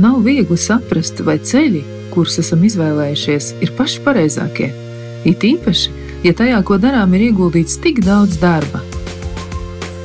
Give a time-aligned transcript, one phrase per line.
[0.00, 1.82] nav viegli saprast, vai ceļi,
[2.14, 4.70] kurus esam izvēlējušies, ir paši pareizākie.
[5.24, 5.92] It īpaši,
[6.26, 8.82] ja tajā, ko darām, ir ieguldīts tik daudz darba.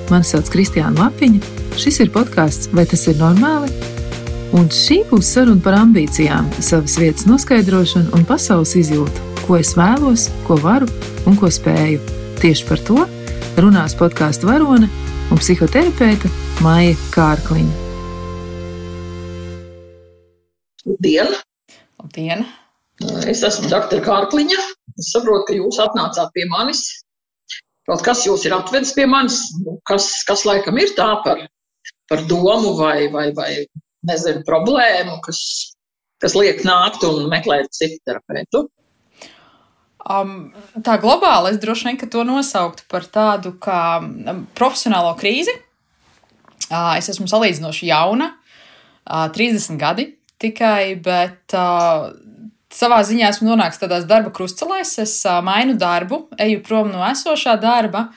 [0.09, 1.41] Mani sauc Kristiāna Lapiņa,
[1.77, 3.69] šis ir podkāsts Vai tas ir normāli?
[4.57, 10.29] Un šī būs saruna par ambīcijām, savas vietas noskaidrošanu un pasaules izjūtu, ko es vēlos,
[10.47, 10.89] ko varu
[11.29, 12.01] un ko spēju.
[12.41, 13.03] Tieši par to
[13.59, 14.89] runās podkāstu varone
[15.29, 16.31] un psihoterapeite
[16.65, 17.88] Maija Kārkliņa.
[20.89, 21.35] Labdien!
[22.01, 22.47] Labdien!
[23.29, 24.01] Es esmu Dr.
[24.01, 24.57] Kārkliņa.
[24.97, 26.81] Es saprotu, ka jūs atnācāt pie manis.
[27.85, 31.45] Kaut kas jūs ir atvedis pie manis, nu, kas, kas laikam ir tā par,
[32.09, 33.51] par domu vai, vai, vai
[34.09, 35.39] nezinu, problēmu, kas,
[36.21, 38.65] kas liek nākt un meklēt psihoterapeitu.
[40.09, 40.35] Um,
[40.85, 45.53] tā globāli es droši vien to nosauktu par tādu kā um, profesionālo krīzi.
[46.69, 48.33] Uh, es esmu salīdzinoši jauna,
[49.05, 52.09] uh, 30 gadi tikai, bet uh,
[52.73, 54.95] savā ziņā esmu nonācis tādās darba krustcelēs.
[55.03, 58.07] Es uh, mainu darbu, eju prom no esošā darba,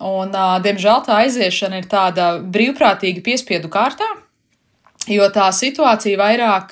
[0.00, 4.08] un, uh, diemžēl, tā aiziešana ir tāda brīvprātīga piespiedu kārtā.
[5.04, 6.70] Jo tā situācija vairāk,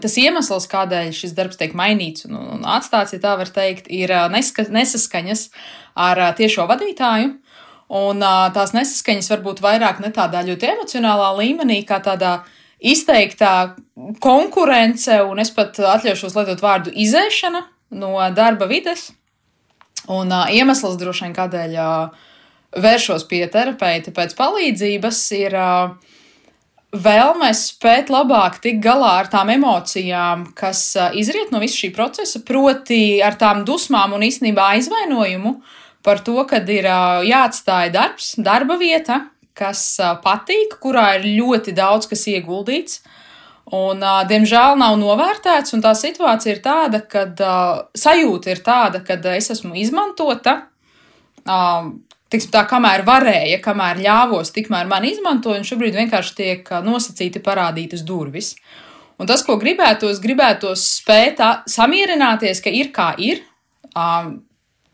[0.00, 4.08] tas iemesls, kādēļ šis darbs tiek mainīts un, un atstāts, ja tā var teikt, ir
[4.32, 5.42] neska, nesaskaņas
[6.00, 7.34] ar tiešo vadītāju.
[7.92, 8.24] Un
[8.56, 12.38] tās nesaskaņas var būt vairāk ne tādā ļoti emocionālā līmenī, kā tādā
[12.84, 13.74] izteiktā
[14.22, 17.64] konkurence, un es pat atļaušos lietot vārdu izēšana
[17.96, 19.10] no darba vides.
[20.12, 22.26] Un uh, iemesls droši vien, kādēļ uh,
[22.84, 25.94] vēršos pie terapeita pēc palīdzības, ir uh,
[26.94, 32.42] vēlme spēt labāk tikt galā ar tām emocijām, kas uh, izriet no visa šī procesa,
[32.44, 35.56] proti ar tām dusmām un īstenībā aizvainojumu
[36.04, 39.22] par to, ka ir uh, jāatstāja darbs, darba vieta,
[39.54, 39.82] kas
[40.24, 43.02] patīk, kurā ir ļoti daudz kas ieguldīts.
[43.72, 49.00] Un, uh, diemžēl nav novērtēts, un tā situācija ir tāda, ka uh, sajūta ir tāda,
[49.06, 50.58] ka es esmu izmantota.
[51.44, 51.94] Uh,
[52.32, 58.04] tiksim, tā, kamēr varēja, kamēr ļāvos, tikmēr man izmantoja, un šobrīd vienkārši tiek nosacīti parādītas
[58.04, 58.52] durvis.
[59.16, 61.40] Un tas, ko gribētos, gribētos spēt
[61.70, 63.44] samierināties, ka ir kā ir,
[63.94, 64.40] um,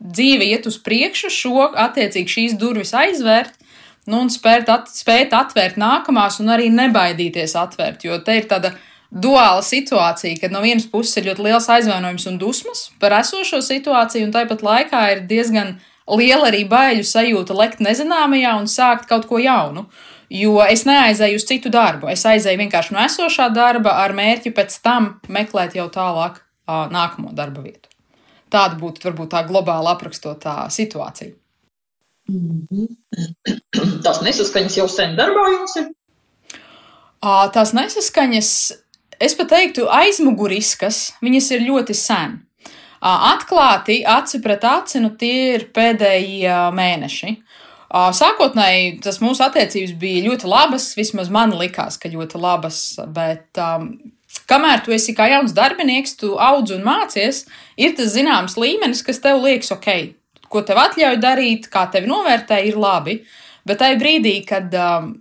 [0.01, 3.57] dzīve iet uz priekšu, šo attiecīgi šīs durvis aizvērt,
[4.09, 8.05] nu, un spēt, at, spēt atvērt nākamās un arī nebaidīties atvērt.
[8.07, 8.73] Jo te ir tāda
[9.11, 14.29] duāla situācija, kad no vienas puses ir ļoti liels aizvainojums un dusmas par esošo situāciju,
[14.29, 15.75] un tāpat laikā ir diezgan
[16.11, 19.85] liela arī baiļu sajūta lekt nezināmajā un sākt kaut ko jaunu.
[20.31, 22.07] Jo es neaizēju uz citu darbu.
[22.07, 27.65] Es aizēju vienkārši no esošā darba ar mērķi pēc tam meklēt jau tālāk nākamo darba
[27.65, 27.91] vietu.
[28.51, 31.35] Tāda būtu varbūt tā globāli aprakstotā situācija.
[34.05, 35.89] Tās nesaskaņas jau sen darbā jums ir?
[37.21, 38.51] Tās nesaskaņas,
[39.21, 42.39] es pat teiktu, aizmuguriskas, viņas ir ļoti sen.
[43.01, 47.35] Atklāti, aci pret aci, nu tie ir pēdējie mēneši.
[47.91, 52.77] Sākotnēji tas mūsu attiecības bija ļoti labas, vismaz man likās, ka ļoti labas,
[53.11, 53.89] bet um,
[54.47, 57.43] kamēr tu esi kā jauns darbinieks, tu audz un mācies,
[57.75, 59.89] ir tas zināms līmenis, kas tev liekas ok,
[60.51, 63.21] ko tev atļauj darīt, kā tevi novērtē, ir labi.
[63.67, 65.13] Bet tajā brīdī, kad um,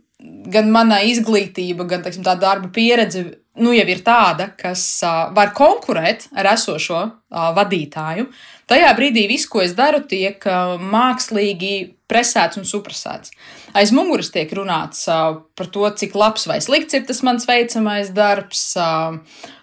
[0.52, 3.26] gan mana izglītība, gan teiksim, tā darba pieredze
[3.60, 8.28] nu, jau ir tāda, kas uh, var konkurēt ar esošo uh, vadītāju,
[8.70, 11.74] tajā brīdī viss, ko es daru, tiek uh, mākslīgi
[12.10, 13.34] presēts un suprasēts.
[13.76, 18.10] Aiz muguras tiek runāts uh, par to, cik labs vai slikts ir tas mans veicamais
[18.14, 18.64] darbs.
[18.78, 19.20] Uh,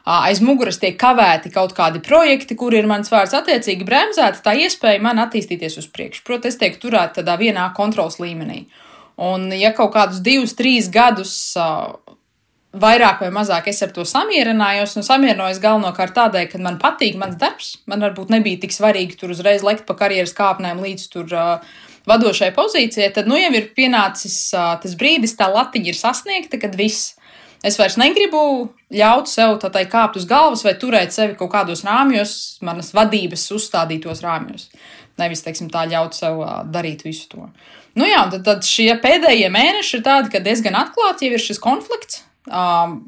[0.07, 5.03] aiz muguras tiek kavēti kaut kādi projekti, kur ir mans vārds attiecīgi bremzēta, tā iespēja
[5.03, 6.23] man attīstīties uz priekšu.
[6.27, 8.65] Protams, es tiek turēta tādā vienā kontrols līmenī.
[9.17, 11.33] Un, ja kaut kādus divus, trīs gadus
[12.77, 17.35] vairāk vai mazāk es ar to samierinājos, un samierinājos galvenokārt tādēļ, ka man patīk mans
[17.41, 17.75] darbs.
[17.89, 21.29] Man varbūt nebija tik svarīgi tur uzreiz lekt pa karjeras kāpnēm līdz tur.
[21.33, 26.59] Uh, vadošai pozīcijai, tad nu jau ir pienācis uh, tas brīdis, tā latiņa ir sasniegta,
[26.61, 27.16] kad viss.
[27.65, 28.39] Es vairs negribu
[28.93, 33.47] ļaut sev tā teikt kāpt uz galvas vai turēt sevi kaut kādos rāmjos, manas vadības
[33.55, 34.69] uzstādītos rāmjos.
[35.17, 37.47] Nevis, teiksim, tā ļaut sev uh, darīt visu to.
[37.97, 42.21] Nu jā, tad, tad šie pēdējie mēneši ir tādi, ka diezgan atklāti ir šis konflikts.
[42.47, 42.99] Um,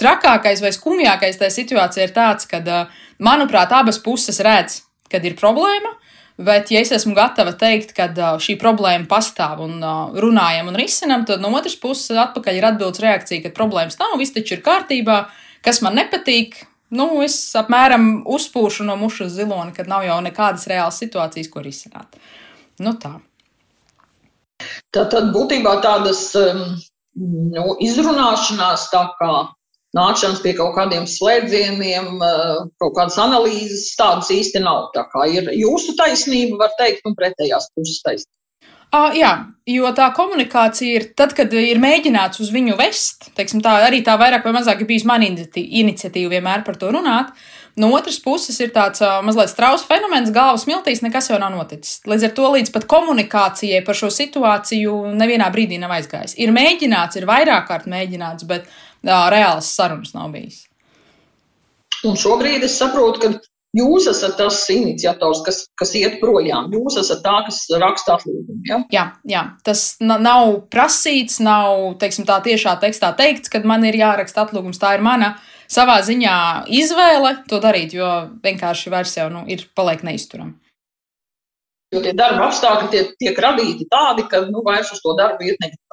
[0.00, 4.80] trakākais vai skumjākais tajā situācijā ir tāds, ka, uh, manuprāt, abas puses redz,
[5.12, 5.92] kad ir problēma,
[6.36, 8.10] Bet, ja es esmu gatava teikt, ka
[8.44, 9.78] šī problēma pastāv un
[10.20, 14.36] runājam un risinam, tad no otras puses atpakaļ ir atbildes reakcija, ka problēmas nav, viss
[14.36, 15.22] taču ir kārtībā,
[15.64, 16.58] kas man nepatīk.
[16.96, 22.20] Nu, es apmēram uzpūšu no mušas ziloni, kad nav jau nekādas reālas situācijas, ko risināt.
[22.84, 23.16] Nu, tā.
[24.92, 26.62] Tā tad būtībā tādas um,
[27.16, 29.32] nu, izrunāšanās, tā kā
[29.96, 32.20] nākšanas pie kaut kādiem slēdzieniem,
[32.82, 34.90] kaut kādas analīzes tādas īsti nav.
[34.96, 38.32] Tā kā ir jūsu taisnība, var teikt, un pretējās puses taisnība.
[38.94, 39.30] Uh, jā,
[39.66, 43.32] jo tā komunikācija ir tad, kad ir mēģināts uz viņu vest.
[43.36, 47.34] Teiksim, tā arī tā vairāk vai mazāk ir bijusi mana iniciatīva vienmēr par to runāt.
[47.76, 51.98] No otras puses ir tāds uh, mazliet strausa fenomens, galvas miltīs, nekas jau nav noticis.
[52.08, 56.38] Līdz ar to līdz pat komunikācijai par šo situāciju nevienā brīdī nav aizgājis.
[56.40, 60.64] Ir mēģināts, ir vairāk kārt mēģināts, bet uh, reālas sarunas nav bijis.
[62.06, 66.70] Un šobrīd es saprotu, ka Jūs esat tas iniciators, kas, kas iet projām.
[66.72, 68.62] Jūs esat tā, kas raksta atlūgumu.
[68.68, 68.78] Ja?
[68.92, 74.46] Jā, jā, tas nav prasīts, nav teiksim, tā tiešā tekstā teikts, ka man ir jāraksta
[74.46, 74.80] atlūgums.
[74.80, 75.34] Tā ir mana
[75.68, 76.36] savā ziņā
[76.78, 78.08] izvēle to darīt, jo
[78.44, 80.56] vienkārši vairs jau nu, ir paliek neizturami.
[81.94, 85.60] Jo tie darba apstākļi tie, tiek radīti tādi, ka nu, vairs uz to darbu iet
[85.62, 85.85] negribas.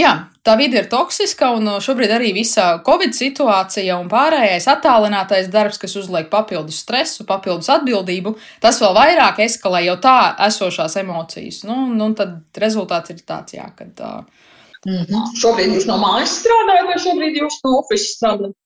[0.00, 0.10] Jā,
[0.46, 5.80] tā vide ir toksiska, un uh, šobrīd arī visa Covid situācija un pārējais attālinātais darbs,
[5.82, 10.16] kas uzliek papildus stresu, papildus atbildību, tas vēl vairāk eskalē jau tā
[10.46, 11.64] esošās emocijas.
[11.68, 13.92] Nu, nu tad rezultāts ir tāds, jā, kad.
[14.00, 14.48] Uh,
[14.86, 15.36] mm -hmm.
[15.42, 18.56] Šobrīd jūs no mājas strādājat, vai šobrīd jūs no oficiāla strādājat?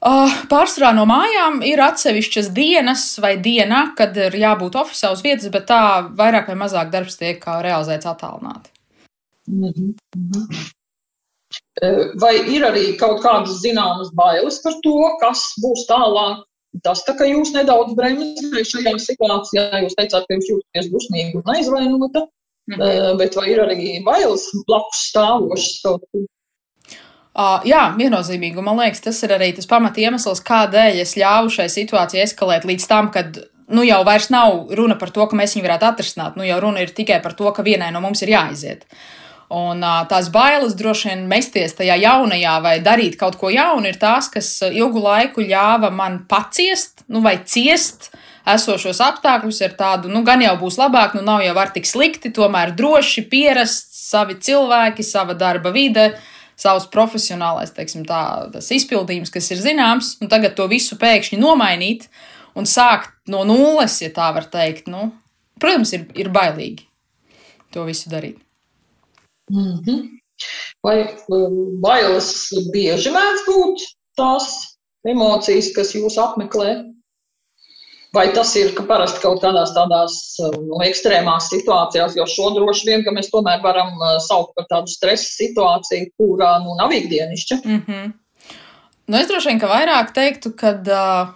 [0.00, 5.48] Uh, pārsvarā no mājām ir atsevišķas dienas vai diena, kad ir jābūt oficiālā uz vietas,
[5.52, 8.79] bet tā vairāk vai mazāk darbs tiek realizēts attālināti.
[9.50, 9.94] Mhm.
[10.16, 10.70] Mhm.
[12.20, 16.42] Vai ir arī kaut kādas zināmas bailes par to, kas būs tālāk?
[16.84, 21.54] Tas tā kā jūs nedaudz bremzējat šajā situācijā, jūs teicāt, ka jūs jūtaties dusmīgi un
[21.56, 22.26] aizvainota,
[22.70, 23.16] mhm.
[23.18, 26.28] bet vai ir arī bailes blakus stāvošas kaut kur?
[27.30, 28.62] Uh, jā, viennozīmīgi.
[28.62, 32.86] Man liekas, tas ir arī tas pamat iemesls, kādēļ es ļāvu šai situācijai eskalēt līdz
[32.90, 33.38] tam, kad
[33.70, 36.36] nu jau vairs nav runa par to, ka mēs viņu varētu atrisināt.
[36.38, 38.82] Nu jau runa ir tikai par to, ka vienai no mums ir jāaiziet.
[38.82, 39.19] Uh,
[39.50, 44.28] Un tās bailes droši vien mesties tajā jaunajā vai darīt kaut ko jaunu ir tās,
[44.30, 48.12] kas ilgu laiku ļāva man paciest, nu vai ciest
[48.46, 52.30] esošos apstākļus ar tādu, nu gan jau būs labāk, nu nav jau var tik slikti,
[52.34, 56.12] tomēr droši pierast savi cilvēki, sava darba vide,
[56.60, 58.20] savs profesionālais, teiksim tā,
[58.54, 62.06] izpildījums, kas ir zināms, un tagad to visu pēkšņi nomainīt
[62.54, 65.08] un sākt no nulles, ja tā var teikt, nu,
[65.58, 66.86] protams, ir, ir bailīgi
[67.74, 68.38] to visu darīt.
[69.50, 70.00] Mm -hmm.
[70.82, 70.96] Vai
[71.28, 73.82] um, bailes bieži mēdz būt
[74.16, 74.46] tās
[75.04, 76.84] emocijas, kas jūs apmeklē?
[78.14, 83.04] Vai tas ir ka parasti kaut kādās tādās um, ekstrēmās situācijās, jo šo droši vien,
[83.06, 87.60] ka mēs tomēr varam uh, saukt par tādu stresa situāciju, kurā nu, nav ikdienišķa?
[87.64, 88.12] Mm -hmm.
[89.06, 91.30] nu, es droši vien, ka vairāk teiktu, ka uh,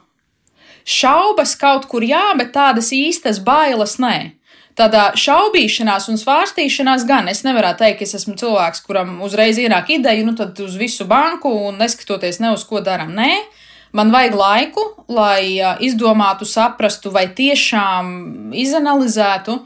[0.85, 4.33] šaubas kaut kur jā, bet tādas īstas bailes nē.
[4.75, 9.93] Tādā šaubīšanās un svārstīšanās gan es nevaru teikt, ka es esmu cilvēks, kuram uzreiz ienāk
[9.95, 13.13] ideja, nu tad uz visu banku un neskatoties ne uz ko darām.
[13.15, 13.37] Nē,
[13.95, 19.61] man vajag laiku, lai izdomātu, saprastu vai tiešām izanalizētu.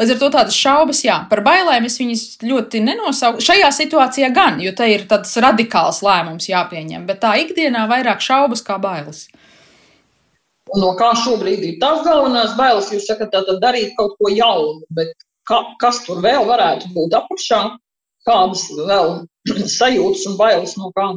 [0.00, 3.44] Līdz ar to tādas šaubas, jā, par bailēm es viņas ļoti nenosaucu.
[3.44, 8.64] Šajā situācijā gan, jo te ir tāds radikāls lēmums jāpieņem, bet tā ikdienā vairāk šaubas
[8.64, 9.26] kā bailes.
[10.78, 12.90] No kā šobrīd ir tās galvenās bailes?
[12.94, 15.10] Jūs sakat, tātad darīt kaut ko jaunu, bet
[15.48, 17.60] ka, kas tur vēl varētu būt apakšā?
[18.28, 19.16] Kādas vēl
[19.78, 21.08] sajūtas un bailes no kā?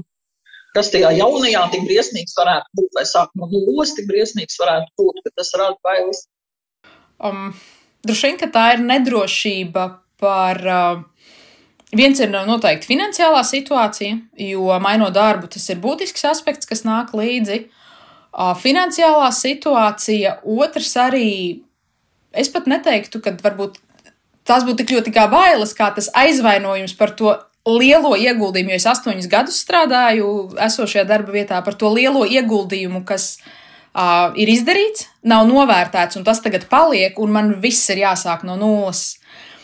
[0.74, 5.22] Kas tajā jaunajā tik briesmīgs varētu būt, vai sāk no nulles tik briesmīgs varētu būt,
[5.22, 6.24] ka tas rada bailes?
[7.22, 7.52] Um,
[8.04, 9.90] Droši vien, ka tā ir nedrošība
[10.22, 10.64] par.
[10.66, 11.10] Uh,
[11.94, 17.60] Viens ir noteikti finansiālā situācija, jo mainot darbu, tas ir būtisks aspekts, kas nāk līdzi.
[17.68, 17.82] Uh,
[18.33, 21.61] finansiālā situācija, otrs arī,
[22.33, 23.78] es pat neteiktu, ka varbūt
[24.47, 27.35] tās būtu tik ļoti kā bailes, kā tas aizvainojums par to
[27.69, 33.37] lielo ieguldījumu, jo es astoņus gadus strādāju esošajā darba vietā, par to lielo ieguldījumu, kas
[33.40, 38.57] uh, ir izdarīts, nav novērtēts, un tas tagad paliek, un man viss ir jāsāk no
[38.59, 39.13] nulles.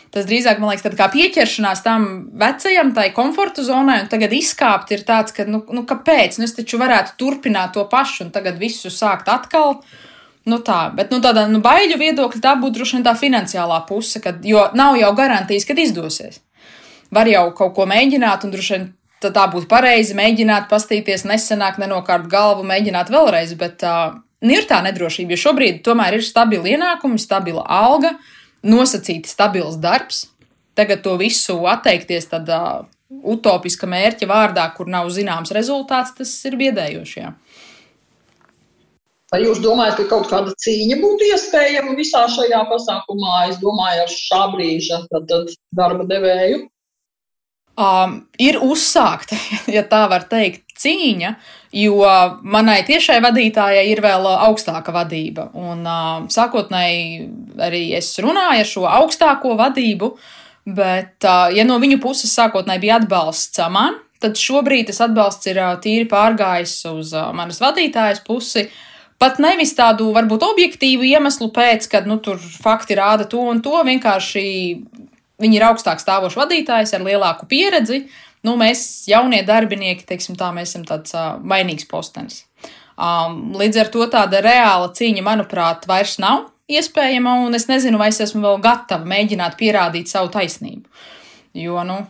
[0.10, 2.06] Tas drīzāk, man liekas, kā pieķeršanās tam
[2.42, 6.40] vecajam, tai komforta zonai, un tagad izkāpt ir tāds, ka, nu, nu kāpēc?
[6.40, 9.78] Nu, es taču varētu turpināt to pašu, un tagad visu sākt atkal.
[10.50, 14.22] Nu tā, bet nu, tādā nu, baiļu viedokļa tā būtu droši vien tā finansiālā puse,
[14.24, 16.42] kad, jo nav jau garantijas, ka izdosies.
[17.14, 18.90] Var jau kaut ko mēģināt, un droši vien
[19.22, 24.82] tā, tā būtu pareizi mēģināt, pastīties, nesenāk, nenokārt galvu, mēģināt vēlreiz, bet uh, ir tā
[24.90, 28.16] nedrošība, jo šobrīd tomēr ir stabila ienākuma, stabila alga.
[28.18, 28.36] Uh,
[28.66, 30.28] nosacīti stabils darbs.
[30.78, 37.20] Tagad to visu atteikties tādā utopiska mērķa vārdā, kur nav zināms rezultāts, tas ir biedējoši.
[37.20, 37.34] Jā.
[39.30, 43.36] Vai jūs domājat, ka kaut kāda cīņa būtu iespējama visā šajā pasākumā?
[43.52, 46.64] Es domāju, ar šā brīža tad, tad darba devēju.
[47.80, 49.38] um, ir uzsākta,
[49.76, 51.32] ja tā var teikt, cīņa,
[51.80, 52.02] jo
[52.44, 55.50] manai tiešai vadītājai ir vēl augstāka vadība.
[55.58, 57.30] Un uh, sākotnēji
[57.62, 60.14] arī es runāju ar šo augstāko vadību,
[60.70, 65.60] bet, uh, ja no viņu puses sākotnēji bija atbalsts man, tad šobrīd tas atbalsts ir
[65.62, 68.70] uh, tīri pārgājis uz uh, manas vadītājas pusi.
[69.20, 73.76] Pat nevis tādu varbūt objektīvu iemeslu pēc, ka nu, tur fakti rāda to un to,
[73.84, 74.44] vienkārši
[75.40, 78.06] viņi ir augstāk stāvošs vadītājs ar lielāku pieredzi.
[78.48, 82.46] Nu, mēs, jaunie darbinieki, teiksim, tā, mēs esam tāds uh, mainīgs postenis.
[83.00, 88.12] Um, līdz ar to tāda reāla cīņa, manuprāt, vairs nav iespējama, un es nezinu, vai
[88.14, 90.86] es esmu vēl gatava mēģināt pierādīt savu taisnību.
[91.58, 92.02] Jo, nu,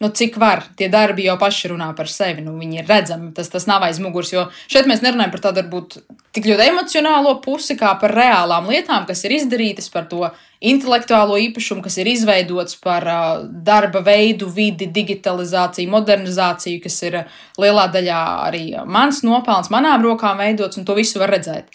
[0.00, 0.62] nu, cik var.
[0.78, 3.98] Tie darbi jau paši runā par sevi, nu, viņi ir redzami, tas, tas nav aiz
[4.02, 4.30] muguras.
[4.32, 5.98] Jo šeit mēs nerunājam par tādu varbūt
[6.36, 10.28] tik ļoti emocionālo pusi, kā par reālām lietām, kas ir izdarītas, par to
[10.58, 17.20] intelektuālo īpašumu, kas ir izveidots par uh, darba veidu, vidi, digitalizāciju, modernizāciju, kas ir
[17.58, 21.70] lielā daļā arī mans nopelns, manām rokām veidots, un to visu var redzēt.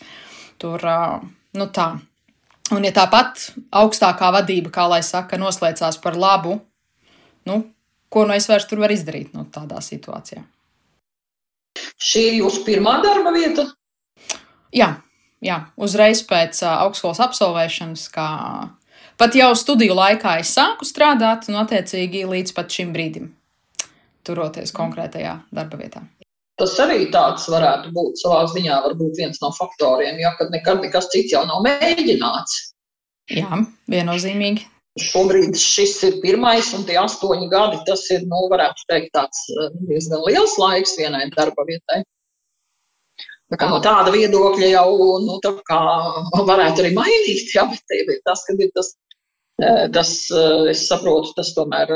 [0.62, 1.22] Tur, uh,
[1.60, 1.94] nu tā.
[2.72, 6.58] Un ja tāpat augstākā vadība, kā lai saka, noslēdzās par labu,
[7.50, 7.60] nu,
[8.14, 10.44] ko nu es vairs tur varu izdarīt no nu, tādā situācijā.
[11.98, 13.66] Šī ir jūsu pirmā darba vieta?
[14.74, 14.90] Jā,
[15.42, 15.58] jā.
[15.78, 18.28] uzreiz pēc augstskolas absolvēšanas, kā
[19.18, 23.32] pat jau studiju laikā es sāku strādāt, un attiecīgi līdz pat šim brīdim,
[24.26, 26.04] turoties konkrētajā darba vietā.
[26.62, 31.10] Tas arī tāds varētu būt savā ziņā, varbūt viens no faktoriem, ja kad nekad nekas
[31.14, 32.60] cits jau nav mēģināts.
[33.34, 34.68] Jā, viennozīmīgi.
[35.02, 39.72] Šobrīd šis ir pirmais, un tie astoņi gadi, tas ir, nu, varētu teikt, tāds eh,
[39.90, 42.04] diezgan liels laiks vienai darba vietai.
[43.50, 44.92] Tā kā no tāda viedokļa jau,
[45.26, 45.80] nu, tā kā
[46.46, 48.94] varētu arī mainīt, jā, bet tas, kad ir tas,
[49.66, 51.90] eh, tas, eh, es saprotu, tas tomēr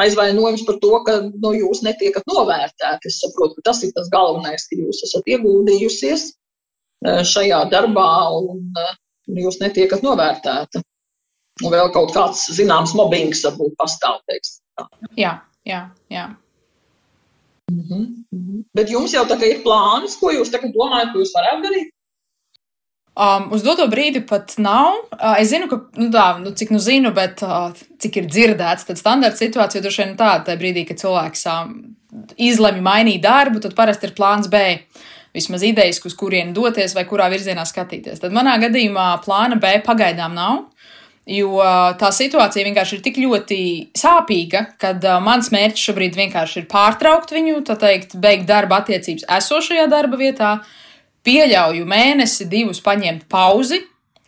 [0.00, 3.12] aizvainojums par to, ka, nu, jūs netiekat novērtēti.
[3.12, 6.30] Es saprotu, ka tas ir tas galvenais, ka jūs esat ieguldījusies
[7.04, 8.72] šajā darbā un
[9.40, 10.88] jūs netiekat novērtēta
[11.64, 14.20] un vēl kaut kāds zināms mobbings varbūt pastāv.
[14.30, 14.60] Teiksim.
[15.18, 15.38] Jā,
[15.68, 16.26] jā, jā.
[17.70, 18.64] Mm -hmm, mm -hmm.
[18.74, 21.90] Bet jums jau tagad ir plāns, ko jūs domājat, ko jūs varētu darīt?
[23.20, 24.94] Um, uz doto brīdi pat nav.
[25.12, 28.86] Uh, es zinu, ka, nu, tā, nu, cik nu zinu, bet uh, cik ir dzirdēts,
[28.86, 31.74] tad standarta situācija droši vien tāda, tajā brīdī, kad cilvēks um,
[32.38, 34.62] izlemj mainīt darbu, tad parasti ir plāns B.
[35.34, 38.22] Vismaz idejas, uz kurieni doties vai kurā virzienā skatīties.
[38.22, 40.64] Tad manā gadījumā plāna B pagaidām nav.
[41.30, 41.60] Jo
[42.00, 43.58] tā situācija vienkārši ir tik ļoti
[43.94, 49.28] sāpīga, ka uh, mans mērķis šobrīd vienkārši ir pārtraukt viņu, tā teikt, beigt darba attiecības
[49.38, 50.56] esošajā darba vietā,
[51.26, 53.78] pieļauju mēnesi, divus paņemt pauzi,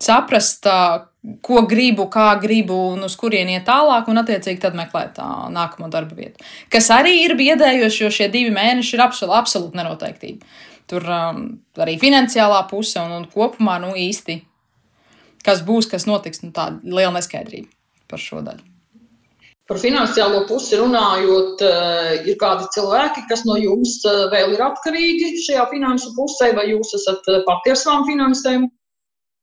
[0.02, 1.09] saprast, uh,
[1.42, 5.90] ko gribu, kā gribu un uz kurien iet tālāk, un attiecīgi tad meklēt tā nākamo
[5.90, 6.47] darba vietu.
[6.71, 10.54] Kas arī ir biedējoši, jo šie divi mēneši ir absolūti absolūt nenoteiktība.
[10.90, 11.44] Tur um,
[11.82, 14.38] arī finansiālā puse un, un kopumā nu īsti
[15.46, 17.70] kas būs, kas notiks, nu, tāda liela neskaidrība
[18.11, 18.68] par šo daļu.
[19.70, 25.32] Par finansiālo pusi runājot, eh, ir kādi cilvēki, kas no jums eh, vēl ir atkarīgi
[25.46, 28.70] šajā finansu pusē, vai jūs esat eh, pati ar savām finansēm?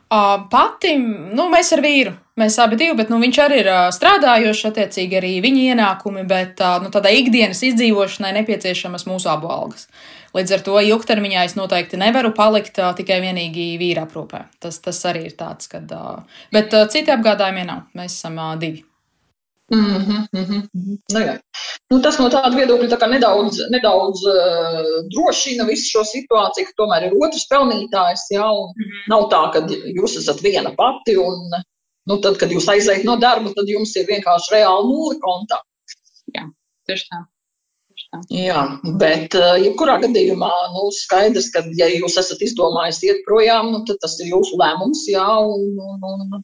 [0.09, 5.19] Pati, nu, mēs ar vīru, mēs abi divi, bet nu, viņš arī ir strādājošs, attiecīgi
[5.19, 9.85] arī viņa ienākumi, bet nu, tādai ikdienas izdzīvošanai nepieciešamas mūsu abu algas.
[9.85, 14.43] Uh, Līdz ar to ilgtermiņā es noteikti nevaru palikt uh, tikai vienīgi vīra aprūpē.
[14.61, 15.89] Tas, tas arī ir tāds, kad.
[15.89, 17.87] Uh, bet uh, citi apgādājumi nav.
[17.97, 18.83] Mēs esam uh, divi.
[19.69, 20.61] Mm -hmm, mm -hmm.
[21.13, 21.39] Nu, jā.
[21.91, 27.05] nu, tas no tāda viedokļa tā nedaudz, nedaudz uh, drošina visu šo situāciju, ka tomēr
[27.05, 28.23] ir otrs pelnītājs.
[28.31, 29.03] Jā, mm -hmm.
[29.09, 29.59] Nav tā, ka
[29.97, 31.49] jūs esat viena pati un
[32.09, 35.61] nu, tad, kad jūs aiziet no darba, tad jums ir vienkārši reāli nulle kontā.
[36.35, 36.49] Jā,
[36.87, 37.25] tieši tā.
[38.33, 38.61] Jā,
[38.97, 43.99] bet eh, jebkurā gadījumā nu, skaidrs, ka, ja jūs esat izdomājis iet projām, nu, tad
[44.01, 45.03] tas ir jūsu lēmums.
[45.11, 46.41] Jā, un, un, un,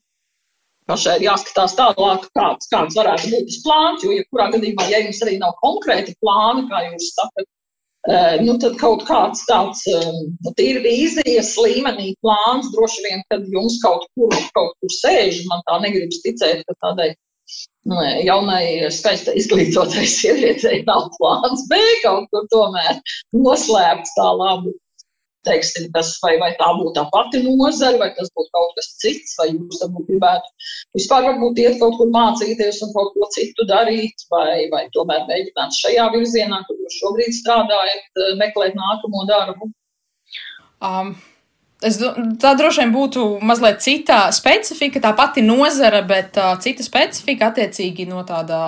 [0.89, 4.05] pašai ir jāskatās tālāk, kāds, kāds varētu būt tas plāns.
[4.05, 7.49] Jo, jebkurā gadījumā, ja jums arī nav konkrēti plāni, kā jūs sakat,
[8.13, 10.07] eh, nu, tad kaut kāds tāds eh,
[10.45, 15.65] nu, tīri vīzijas līmenī plāns droši vien, kad jums kaut kur, kaut kur sēž, man
[15.65, 17.15] tā negribas ticēt, ka tādai
[18.25, 22.97] jaunai, skaisti izglītotai sievietei nav plāns B kaut kur tomēr
[23.33, 24.73] noslēpts tā labi.
[25.45, 29.35] Teiksim, tas, vai, vai tā būtu tā pati nozara, vai tas būtu kaut kas cits,
[29.37, 34.25] vai jūs varbūt gribētu vispār varbūt iet kaut kur mācīties un kaut ko citu darīt,
[34.33, 39.69] vai, vai tomēr mēģināt šajā virzienā, kur jūs šobrīd strādājat, meklēt nākamo darbu.
[40.81, 41.13] Um.
[41.85, 41.99] Es,
[42.41, 48.07] tā droši vien būtu mazliet cita specifika, tā pati nozara, bet uh, cita specifika attiecīgi
[48.09, 48.61] no tāda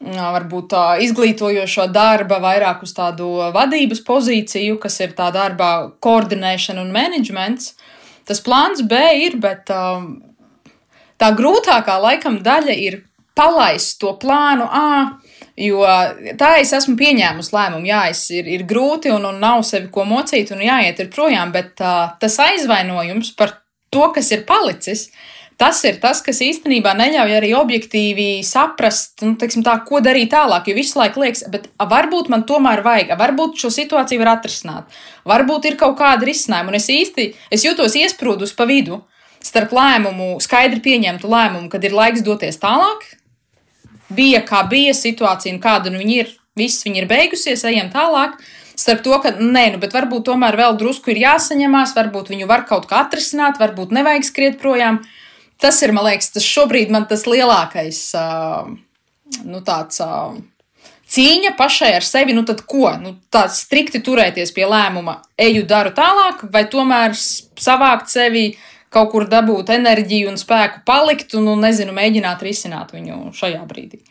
[0.00, 6.92] varbūt tā izglītojošo darba, vairāk uz tādu vadības pozīciju, kas ir tā darba koordinēšana un
[6.94, 7.74] menedžments.
[8.24, 8.96] Tas plāns B
[9.26, 13.02] ir, bet tā grūtākā laikam daļa ir
[13.36, 15.20] palaist to plānu A.
[15.58, 15.82] Jo
[16.38, 20.06] tā es esmu pieņēmusi lēmumu, jā, es ir, ir grūti un, un nav sevi ko
[20.08, 23.58] mocīt un jāiet ir projām, bet uh, tas aizvainojums par
[23.90, 25.08] to, kas ir palicis,
[25.60, 30.70] tas ir tas, kas īstenībā neļauj arī objektīvi saprast, nu, teiksim, tā, ko darīt tālāk.
[30.70, 35.68] Jo visu laiku liekas, bet varbūt man tomēr vajag, varbūt šo situāciju var atrisināt, varbūt
[35.68, 36.72] ir kaut kāda risinājuma.
[36.72, 39.02] Un es īsti es jūtos iesprūdus pa vidu
[39.44, 43.04] starp lēmumu, skaidri pieņemtu lēmumu, kad ir laiks doties tālāk.
[44.14, 46.36] Bija kā bija situācija, un kāda nu viņi ir.
[46.58, 48.34] Viss viņi ir beigusies, ejam tālāk.
[48.80, 52.64] Starp to, ka nē, nu, bet varbūt tomēr vēl drusku ir jāsaņemās, varbūt viņu var
[52.68, 55.02] kaut kā atrisināt, varbūt nevajag skriet projām.
[55.60, 58.70] Tas ir, man liekas, tas šobrīd man tas lielākais, uh,
[59.44, 60.00] nu, tāds.
[60.02, 60.40] Uh,
[61.10, 62.92] Cīņa pašai ar sevi, nu tad ko?
[63.02, 68.52] Nu, tā strikti turēties pie lēmuma, eju, daru tālāk, vai tomēr savākt sevi,
[68.94, 74.02] kaut kur dabūt enerģiju un spēku palikt un, nu, nezinu, mēģināt risināt viņu šajā brīdī.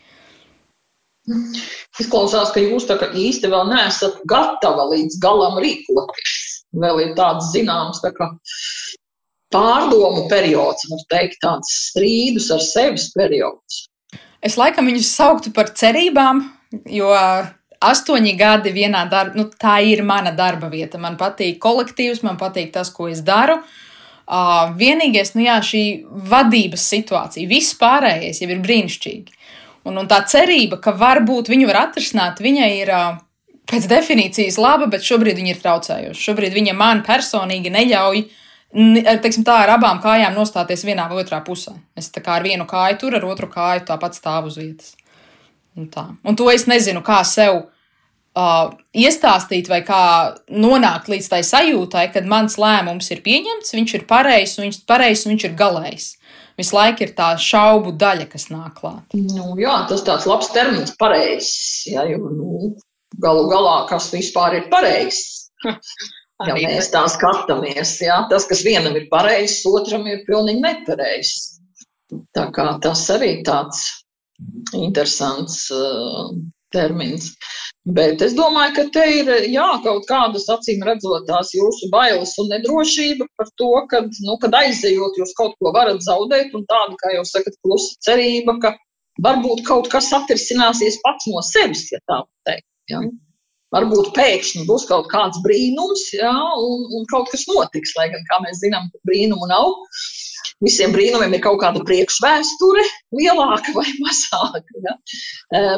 [2.01, 6.47] Izklausās, ka jūs tā kā īsti vēl neesat gatava līdz galam rīkoties.
[6.79, 8.29] Vēl ir tāds zināms, tā kā
[9.53, 13.85] pārdomu periods, var teikt, tāds strīdus ar sevis periods.
[14.45, 16.43] Es laikam viņus sauktu par cerībām,
[16.87, 17.09] jo
[17.83, 21.01] astoņi gadi vienā darbā, nu, tā ir mana darba vieta.
[21.01, 23.57] Man patīk kolektīvs, man patīk tas, ko es daru.
[23.59, 23.88] Uh,
[24.79, 25.83] vienīgais, nu jā, šī
[26.29, 29.37] vadības situācija, viss pārējais jau ir brīnišķīgi.
[29.89, 33.07] Un, un tā cerība, ka varbūt viņu var atrisināt, viņai ir uh,
[33.69, 36.21] pēc definīcijas laba, bet šobrīd viņa ir traucējoša.
[36.27, 38.37] Šobrīd viņa man personīgi neļauj uh,
[39.23, 41.73] teiksim, tā ar abām kājām nostāties vienā vai otrā pusē.
[41.97, 44.95] Es tā kā ar vienu kāju tur, ar otru kāju tāpat stāvu uz vietas.
[45.77, 46.05] Un, tā.
[46.23, 47.69] un to es nezinu, kā sev
[48.39, 50.03] uh, iestāstīt vai kā
[50.47, 55.35] nonākt līdz tai sajūtai, kad mans lēmums ir pieņemts, viņš ir pareizs, viņš, pareizs un
[55.35, 56.07] viņš ir galējs.
[56.59, 59.15] Visu laiku ir tā šaubu daļa, kas nāk klāt.
[59.15, 61.85] Nu, jā, tas tāds labs termins, pareizs.
[61.87, 62.73] Ja, jo, nu,
[63.23, 65.45] galu galā, kas vispār ir pareizs?
[66.47, 71.57] Ja mēs tā skatāmies, jā, tas, kas vienam ir pareizs, otram ir pilnīgi nepareizs.
[72.35, 73.81] Tā kā tas arī tāds
[74.77, 76.31] interesants uh,
[76.71, 77.33] termins.
[77.97, 82.51] Bet es domāju, ka te ir jā, kaut kādas acīm redzot tās jūsu bailes un
[82.53, 87.15] nedrošība par to, ka, nu, kad aizejot, jūs kaut ko varat zaudēt, un tāda, kā
[87.15, 88.75] jūs sakat, klusa cerība, ka
[89.25, 92.69] varbūt kaut kas atrisināsies pats no sevis, ja tā teikt.
[92.91, 93.01] Ja?
[93.75, 97.93] varbūt pēkšņi būs kaut kāds brīnums, jā, un, un kaut kas notiks.
[97.97, 99.69] Lai gan, kā mēs zinām, brīnumu nav.
[100.63, 102.83] Visiem brīnumiem ir kaut kāda priekšvēsture,
[103.15, 104.83] lielāka vai mazāka.
[104.85, 104.97] Ja?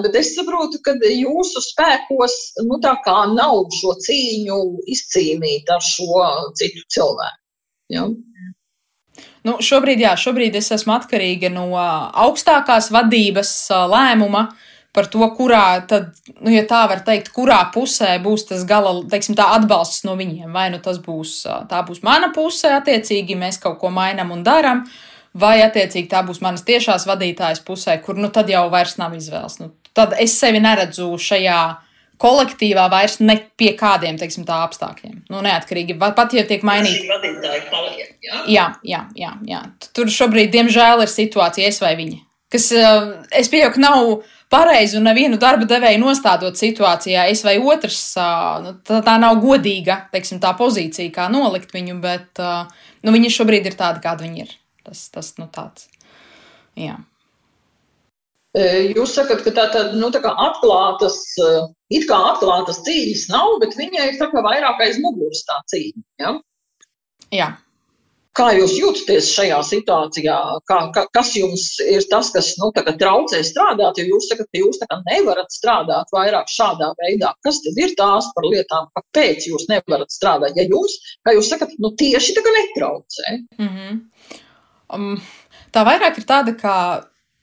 [0.05, 4.59] Bet es saprotu, ka jūsu spēkos nu, nav šo cīņu
[4.95, 6.25] izcīnīt ar šo
[6.59, 7.39] citu cilvēku.
[7.91, 8.09] Ja?
[9.45, 13.53] Nu, šobrīd, jā, šobrīd es esmu atkarīga no augstākās vadības
[13.89, 18.65] lēmuma, uh, par to, kurā tad, nu, ja tā var teikt, kurā pusē būs tas
[18.67, 20.49] gala, teiksim, tā atbalsts no viņiem.
[20.51, 21.37] Vai nu tas būs,
[21.71, 24.83] tā būs mana puse, attiecīgi mēs kaut ko mainām un darām,
[25.31, 29.61] vai attiecīgi tā būs manas tiešās vadītājas pusē, kur nu tad jau vairs nav izvēles.
[29.63, 31.61] Nu, tad es sevi neredzu šajā
[32.21, 35.23] kolektīvā vairs ne pie kādiem, teiksim, tā apstākļiem.
[35.31, 37.07] Nu, neatkarīgi, pat ja tiek mainīti.
[38.21, 39.63] Jā, jā, jā, jā, jā.
[39.95, 42.21] Tur šobrīd, diemžēl, ir situācija es vai viņi.
[42.51, 42.67] Kas,
[43.39, 44.11] es pieņemu, ka nav
[44.51, 48.01] pareizi un nevienu darba devēju nostādot situācijā, es vai otrs,
[48.65, 53.71] nu, tā, tā nav godīga teiksim, tā pozīcija, kā nolikt viņu, bet nu, viņi šobrīd
[53.71, 54.57] ir tādi, kādi viņi ir.
[54.85, 55.87] Tas, tas nu, tāds.
[56.79, 56.97] Jā.
[58.51, 61.21] Jūs sakat, ka tā tad nu, tā kā atklātas,
[61.93, 66.03] it kā atklātas cīņas nav, bet viņai ir tā kā vairāk aiz muguras tā cīņa.
[66.19, 66.33] Ja?
[67.31, 67.51] Jā.
[68.37, 70.35] Kā jūs jūtaties šajā situācijā?
[70.69, 73.99] Kā, ka, kas jums ir tas, kas nu, traucē strādāt?
[73.99, 77.33] Jo jūs sakat, ka jūs nevarat strādāt vairāk šādā veidā.
[77.43, 80.55] Kas tad ir tās par lietām, kāpēc jūs nevarat strādāt?
[80.55, 80.95] Ja jums,
[81.27, 83.35] kā jūs sakat, nu, tieši tā netraucē.
[83.59, 83.99] Mm -hmm.
[84.95, 85.21] um,
[85.75, 86.77] tā vairāk ir tāda kā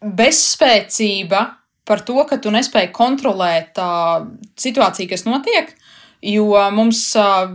[0.00, 1.44] bezspēcība
[1.84, 4.24] par to, ka tu nespēji kontrolēt uh,
[4.56, 5.74] situāciju, kas notiek.
[6.18, 7.12] Jo mums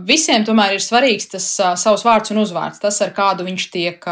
[0.08, 1.46] visiem tomēr ir svarīgs tas
[1.76, 4.06] savs vārds un uzvārds, tas, ar kādu viņš tiek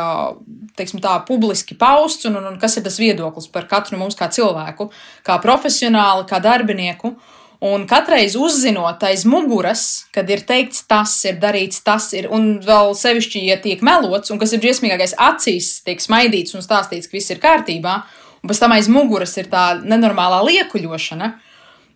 [0.77, 4.19] teiksim, tā, publiski pausts, un, un, un kas ir tas viedoklis par katru no mums
[4.19, 4.91] kā cilvēku,
[5.25, 7.15] kā profesionāli, kā darbinieku.
[7.63, 12.91] Un katreiz uzzinot aiz muguras, kad ir teikts tas, ir darīts tas, ir, un vēl
[12.99, 17.31] sevišķi, ja tiek melots, un kas ir briesmīgākais, acīs tiek smaidīts un stāstīts, ka viss
[17.31, 17.95] ir kārtībā,
[18.43, 21.31] un pēc tam aiz muguras ir tā nenormālā liekuļošana.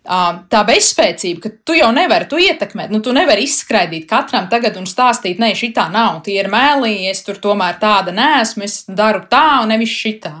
[0.07, 4.85] Tā bezspēcība, ka tu jau nevari tu ietekmēt, nu, tu nevari izskraidīt katram tagad un
[4.87, 9.25] stāstīt, nē, šī tā nav, tie ir mēlī, es tur tomēr tāda nesmu, es daru
[9.27, 10.31] tā un nevis šitā.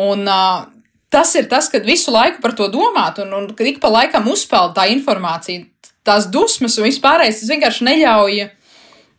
[0.00, 0.64] Un uh,
[1.12, 4.30] tas ir tas, kad visu laiku par to domāt, un, un kad ik pa laikam
[4.32, 5.66] uzpeld tā informācija,
[6.06, 8.40] tās dusmas un vispārējais, tas vienkārši neļauj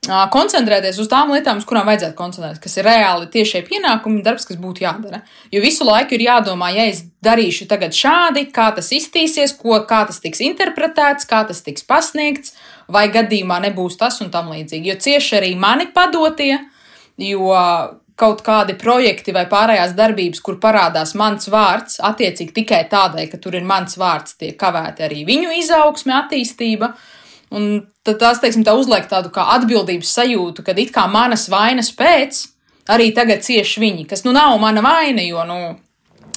[0.06, 4.60] koncentrēties uz tām lietām, uz kurām vajadzētu koncentrēties, kas ir reāli tiešie pienākumi, darbs, kas
[4.62, 5.22] būtu jādara.
[5.52, 10.06] Jo visu laiku ir jādomā, ja es darīšu tagad šādi, kā tas iztīsies, ko, kā
[10.08, 12.56] tas tiks interpretēts, kā tas tiks pasniegts,
[12.88, 14.94] vai gadījumā nebūs tas un tam līdzīgi.
[14.94, 16.56] Jo cieši arī mani padotie,
[17.18, 17.52] jo
[18.18, 23.60] kaut kādi projekti vai pārējās darbības, kur parādās mans vārds, attiecīgi tikai tādēļ, ka tur
[23.60, 26.96] ir mans vārds, tiek kavēti arī viņu izaugsme, attīstība.
[27.56, 31.94] Un tad tās, teiksim, tā uzliek tādu kā atbildības sajūtu, kad it kā manas vainas
[31.96, 32.44] pēc
[32.92, 35.58] arī tagad cieši viņi, kas nu nav mana vaina, jo, nu,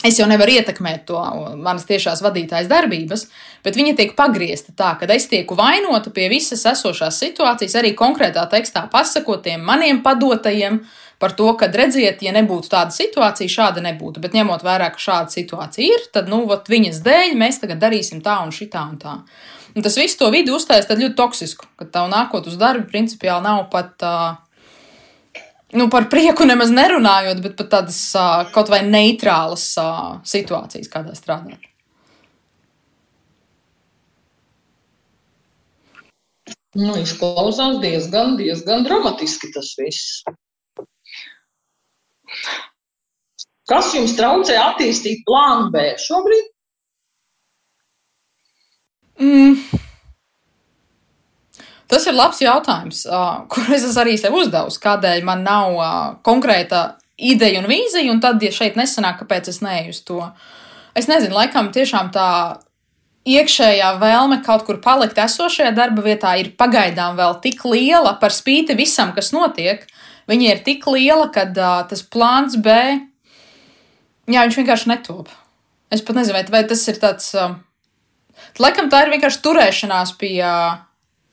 [0.06, 1.20] es jau nevaru ietekmēt to
[1.58, 3.26] manas tiešās vadītājas darbības,
[3.66, 8.46] bet viņa tiek pagriezta tā, ka es tieku vainota pie visas esošās situācijas, arī konkrētā
[8.50, 10.82] tekstā pasakotiem maniem padotajiem,
[11.20, 14.22] par to, ka, redziet, ja nebūtu tāda situācija, šāda nebūtu.
[14.24, 18.22] Bet ņemot vērā, ka šāda situācija ir, tad, nu, ot, viņas dēļ mēs tagad darīsim
[18.24, 19.18] tā un šitā un tā.
[19.74, 23.66] Un tas viss to vidi uztaisīs ļoti toksisku, ka tev nākot uz darbu, principiāli nav
[23.72, 23.94] pat.
[24.02, 25.42] Uh,
[25.78, 31.14] nu, par prieku nemaz nerunājot, bet pat tādas uh, kaut vai neitrālas uh, situācijas, kādā
[31.18, 31.70] strādāt.
[36.78, 40.20] Nu, izklausās diezgan, diezgan dramatiski tas viss.
[43.70, 46.46] Kas jums traucē attīstīt plānu B šobrīd?
[49.20, 49.58] Mm.
[51.90, 53.02] Tas ir labs jautājums,
[53.50, 54.72] kur es arī sev uzdevu.
[54.82, 55.78] Kādēļ man nav
[56.26, 60.20] konkrēta ideja un vīzija, un tad, ja šeit nesanāk, kāpēc es neeju uz to?
[60.96, 62.28] Es nezinu, laikam tiešām tā
[63.28, 68.78] iekšējā vēlme kaut kur palikt esošajā darba vietā ir pagaidām vēl tik liela par spīti
[68.78, 69.84] visam, kas notiek,
[70.30, 71.46] Viņa ir tik liela, ka
[71.90, 72.70] tas plāns B,
[74.30, 75.32] jā, viņš vienkārši netop.
[75.90, 77.32] Es pat nezinu, vai tas ir tāds.
[77.34, 77.58] Uh,
[78.58, 80.42] laikam tā ir vienkārši turēšanās pie,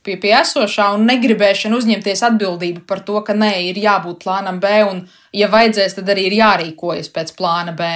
[0.06, 4.74] pie, pie esošā un negribēšana uzņemties atbildību par to, ka nē, ir jābūt plānam B,
[4.88, 5.02] un,
[5.34, 7.90] ja vajadzēs, tad arī ir jārīkojas pēc plāna B.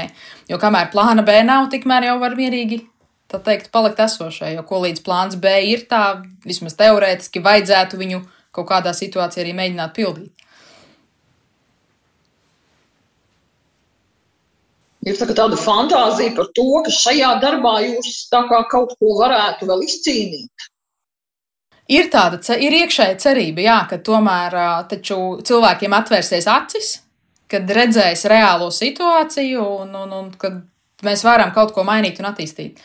[0.50, 2.82] Jo kamēr plāna B nav, tikmēr jau var mierīgi
[3.32, 4.56] tā teikt, palikt esošai.
[4.58, 9.56] Jo ko līdz plāns B ir, tā vismaz teorētiski vajadzētu viņu kaut kādā situācijā arī
[9.56, 10.41] mēģināt pildīt.
[15.02, 20.68] Ir tā tāda fantāzija par to, ka šajā darbā jūs kaut ko varētu vēl izcīnīt.
[21.92, 24.56] Ir tāda, ir iekšēja cerība, jā, ka tomēr
[25.02, 26.92] cilvēkiem atvērsies acis,
[27.52, 30.62] kad redzēs reālo situāciju un, un, un kad
[31.04, 32.80] mēs varam kaut ko mainīt un attīstīt.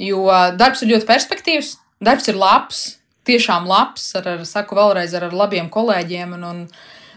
[0.00, 0.26] Jo
[0.58, 2.82] darbs ir ļoti perspektīvs, darbs ir labs,
[3.28, 6.34] tiešām labs, ar, ar saku vēlreiz, ar, ar labiem kolēģiem.
[6.38, 6.62] Un, un,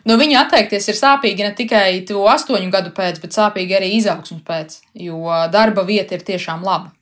[0.10, 4.44] no viņa atteikties ir sāpīgi ne tikai to astoņu gadu pēc, bet sāpīgi arī izaugsmas
[4.48, 6.94] pēc, jo darba vieta ir tiešām laba.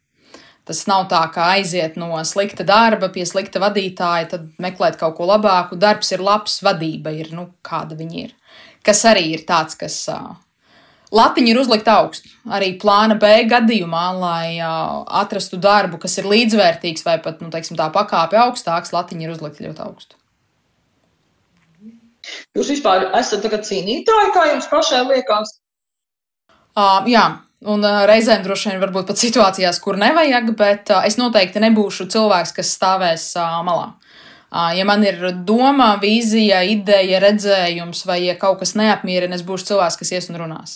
[0.72, 5.26] Tas nav tā, kā aiziet no slikta darba pie slikta vadītāja, tad meklēt kaut ko
[5.26, 5.80] labāku.
[5.80, 8.36] Darbs ir labs, vadība ir, nu, kāda viņi ir.
[8.86, 10.38] Kas arī ir tāds, kas uh,
[11.12, 12.30] latiņa ir uzlikta augstu.
[12.46, 17.80] Arī plāna B gadījumā, lai uh, atrastu darbu, kas ir līdzvērtīgs vai pat, nu, teiksim,
[17.82, 20.21] tā pakāpe augstāks, latiņa ir uzlikta ļoti augstu.
[22.58, 25.56] Jūs vispār esat cīnītāji, kā jums pašai liekas?
[26.72, 27.24] Uh, jā,
[27.68, 32.08] un uh, reizēm droši vien varbūt pat situācijās, kur nevajag, bet uh, es noteikti nebūšu
[32.14, 33.92] cilvēks, kas stāvēs uh, malā.
[34.52, 39.96] Ja man ir doma, vīzija, ideja, redzējums, vai ja kaut kas neapmierina, es būšu cilvēks,
[40.02, 40.74] kas ies un runās.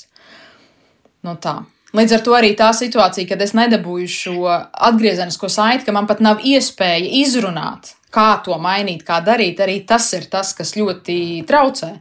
[1.27, 1.57] Nu, tā.
[1.95, 6.19] Līdz ar to arī tā situācija, kad es nedabūju šo atgriezenisko saiti, ka man pat
[6.23, 11.93] nav iespēja izrunāt, kā to mainīt, kā darīt, arī tas ir tas, kas ļoti traucē.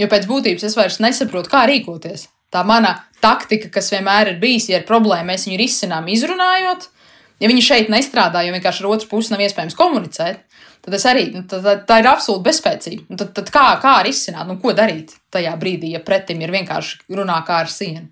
[0.00, 2.30] Jo pēc būtības es vairs nesaprotu, kā rīkoties.
[2.52, 6.88] Tā mana taktika, kas vienmēr ir bijusi, ja ir problēma, mēs viņu risinām izrunājot.
[7.42, 10.42] Ja viņi šeit nestrādā, jo vienkārši ar otru pusi nav iespējams komunicēt,
[10.86, 13.04] tad arī nu, tā, tā ir absolūti bezspēcīga.
[13.10, 17.16] Nu, tad, tad kā, kā risināt, nu, ko darīt tajā brīdī, ja pretim ir vienkārši
[17.18, 18.08] runā kā ar sienu?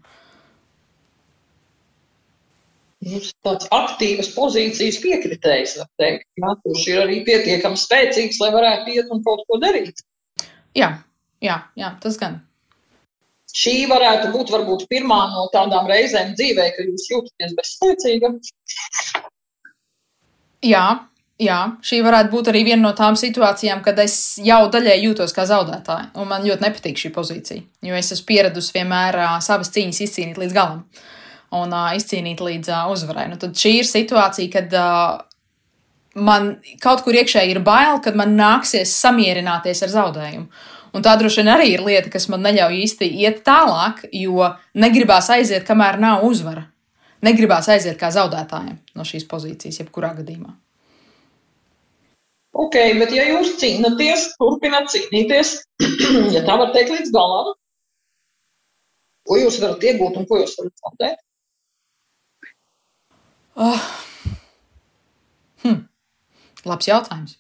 [3.01, 9.23] Tāds aktīvas pozīcijas piekritējs, teikt, ja, kurš ir arī pietiekami spēcīgs, lai varētu iet un
[9.25, 10.03] kaut ko darīt.
[10.77, 11.01] Jā,
[11.41, 12.41] jā, jā tas gan.
[13.51, 18.31] Šī varētu būt varbūt pirmā no tādām reizēm dzīvē, kad jūs jūtaties bezspēcīga.
[20.63, 20.85] Jā,
[21.41, 25.49] jā, šī varētu būt arī viena no tām situācijām, kad es jau daļai jūtos kā
[25.49, 30.39] zaudētāja, un man ļoti nepatīk šī pozīcija, jo es esmu pieradusi vienmēr savas cīņas izcīnīt
[30.45, 30.85] līdz galam.
[30.85, 31.09] Uh,
[31.57, 33.27] un uh, izcīnīt līdz uh, uzvarai.
[33.31, 35.23] Nu, tad šī ir situācija, kad uh,
[36.15, 40.47] man kaut kur iekšēji ir bail, kad man nāksies samierināties ar zaudējumu.
[40.91, 45.31] Un tā droši vien arī ir lieta, kas man neļauj īsti iet tālāk, jo negribās
[45.31, 46.67] aiziet, kamēr nav uzvara.
[47.23, 50.57] Negribās aiziet kā zaudētājiem no šīs pozīcijas, jebkurā gadījumā.
[52.61, 55.53] Ok, bet ja jūs cīnāties, turpināt cīnīties,
[56.35, 57.53] ja tā var teikt līdz galam,
[59.29, 61.21] ko jūs varat iegūt un ko jūs varat zaudēt?
[63.57, 63.89] Oh.
[65.65, 65.83] Hm.
[66.69, 67.37] Labs jautājums.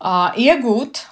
[0.00, 1.04] Uh, iegūt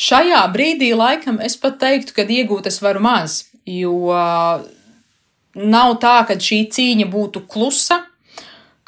[0.00, 4.14] šajā brīdī, laikam, es pat teiktu, ka iegūt es varu maz, jo
[5.54, 8.04] nav tā, ka šī cīņa būtu klusa,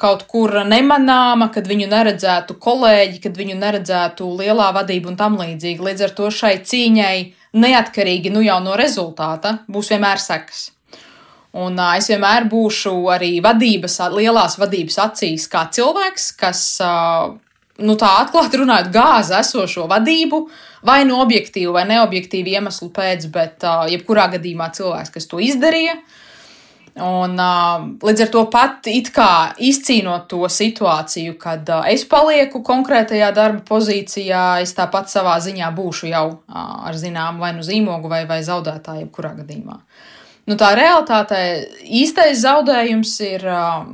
[0.03, 5.83] kaut kur nemanāma, kad viņu neredzētu kolēģi, kad viņu neredzētu lielā vadība un tam līdzīgi.
[5.83, 7.17] Līdz ar to šai cīņai,
[7.55, 10.71] neatkarīgi nu jau no rezultāta, būs vienmēr sekas.
[11.53, 17.35] Un uh, es vienmēr būšu arī vadības, lielās vadības acīs, kā cilvēks, kas, uh,
[17.85, 20.39] nu tā atklāti runājot, gāza esošo vadību,
[20.89, 25.99] vai no objektīvu vai neobjektīvu iemeslu pēc, bet uh, jebkurā gadījumā cilvēks, kas to izdarīja.
[26.93, 33.61] Un, uh, līdz ar to pat izcīnot to situāciju, kad uh, es palieku konkrētajā darba
[33.69, 38.41] pozīcijā, es tāpat savā ziņā būšu jau uh, ar zināmu vai nu zīmogu vai, vai
[38.45, 39.77] zaudētāju, jebkurā gadījumā.
[39.77, 40.09] Uh,
[40.43, 41.37] Nu, tā realitāte
[41.87, 43.85] īstais zaudējums ir uh,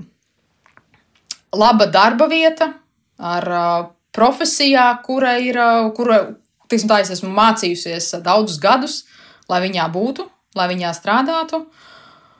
[1.53, 2.71] laba darba vieta
[3.19, 6.23] ar uh, profesijā, kura ir, uh, kura,
[6.71, 9.03] tiksim, tā es esmu mācījusies daudzus gadus,
[9.49, 10.25] lai viņā būtu,
[10.57, 11.67] lai viņā strādātu.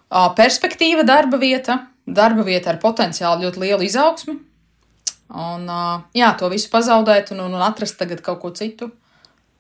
[0.09, 4.39] Uh, perspektīva darba vieta, darba vieta ar potenciāli ļoti lielu izaugsmi.
[5.29, 8.89] Un, uh, jā, to visu pazaudēt un, un atrast tagad kaut ko citu,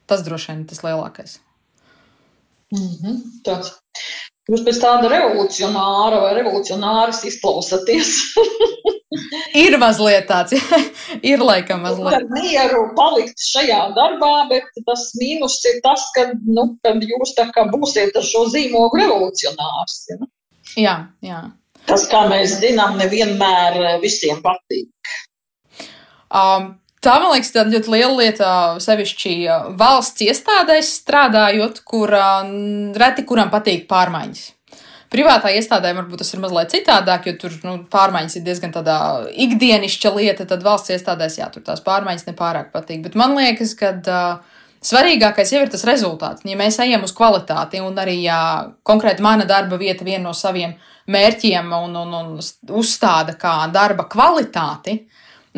[0.09, 1.37] tas droši vien ir tas lielākais.
[2.73, 3.77] Mm -hmm, tāds.
[4.49, 8.15] Jūs pēc tāda revolucionāra vai revolucionāras izklausaties.
[9.63, 10.55] ir mazliet tāds,
[11.31, 12.15] ir laikam mazliet.
[12.17, 17.45] Ar mieru palikt šajā darbā, bet tas mīnus ir tas, ka, nu, kad jūs tā
[17.53, 20.01] kā būsiet ar šo zīmogu revolucionārs.
[20.09, 20.19] Ja?
[20.79, 21.43] Jā, jā.
[21.89, 25.13] Tas, kā mēs zinām, nevienmēr visiem patīk.
[26.29, 28.47] Um, Tā, man liekas, tāda ļoti liela lieta,
[28.83, 29.33] sevišķi
[29.79, 32.11] valsts iestādēs strādājot, kur
[32.99, 34.41] reti kuram patīk pārmaiņas.
[35.09, 38.97] Privātā iestādē varbūt tas ir mazliet citādāk, jo tur nu, pārmaiņas ir diezgan tāda
[39.31, 43.01] ikdienišķa lieta, tad valsts iestādēs, jā, tur tās pārmaiņas nepārāk patīk.
[43.07, 46.45] Bet man liekas, ka uh, svarīgākais jau ir tas rezultāts.
[46.45, 48.39] Ja mēs ejam uz kvalitāti, un arī ja
[48.85, 50.75] konkrēti mana darba vieta viena no saviem
[51.09, 54.99] mērķiem un, un, un uzstāda kā darba kvalitāti,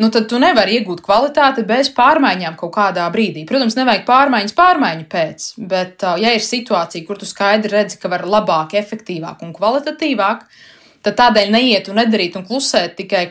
[0.02, 3.46] nu tad tu nevari iegūt kvalitāti bez pārmaiņām kaut kādā brīdī.
[3.48, 8.26] Protams, nevajag pārmaiņas pārmaiņu pēc, bet, ja ir situācija, kur tu skaidri redzi, ka var
[8.26, 10.46] labāk, efektīvāk un kvalitatīvāk,
[11.06, 13.26] tad tādēļ neiet un nedarīt un klusēt tikai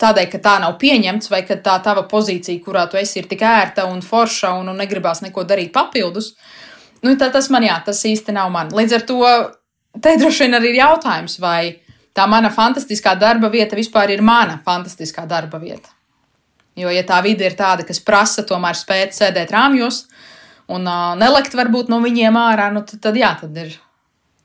[0.00, 3.44] tādēļ, ka tā nav pieņemts, vai ka tā tava pozīcija, kurā tu esi, ir tik
[3.44, 6.34] ērta un forša un, un negribās neko darīt papildus.
[7.04, 8.72] Nu, tā, tas man jā, tas īsti nav man.
[8.76, 9.20] Līdz ar to
[10.04, 11.80] te droši vien arī ir jautājums, vai
[12.16, 15.92] tā mana fantastiskā darba vieta vispār ir mana fantastiskā darba vieta.
[16.78, 20.04] Jo, ja tā vide ir tāda, kas prasa tomēr spēt sēdēt rāmjos
[20.70, 23.74] un uh, nelikt varbūt no viņiem ārā, nu, tad, tad jā, tad ir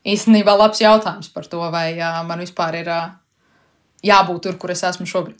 [0.06, 3.10] īstenībā labs jautājums par to, vai uh, man vispār ir uh,
[4.06, 5.38] jābūt tur, kur es esmu šobrīd.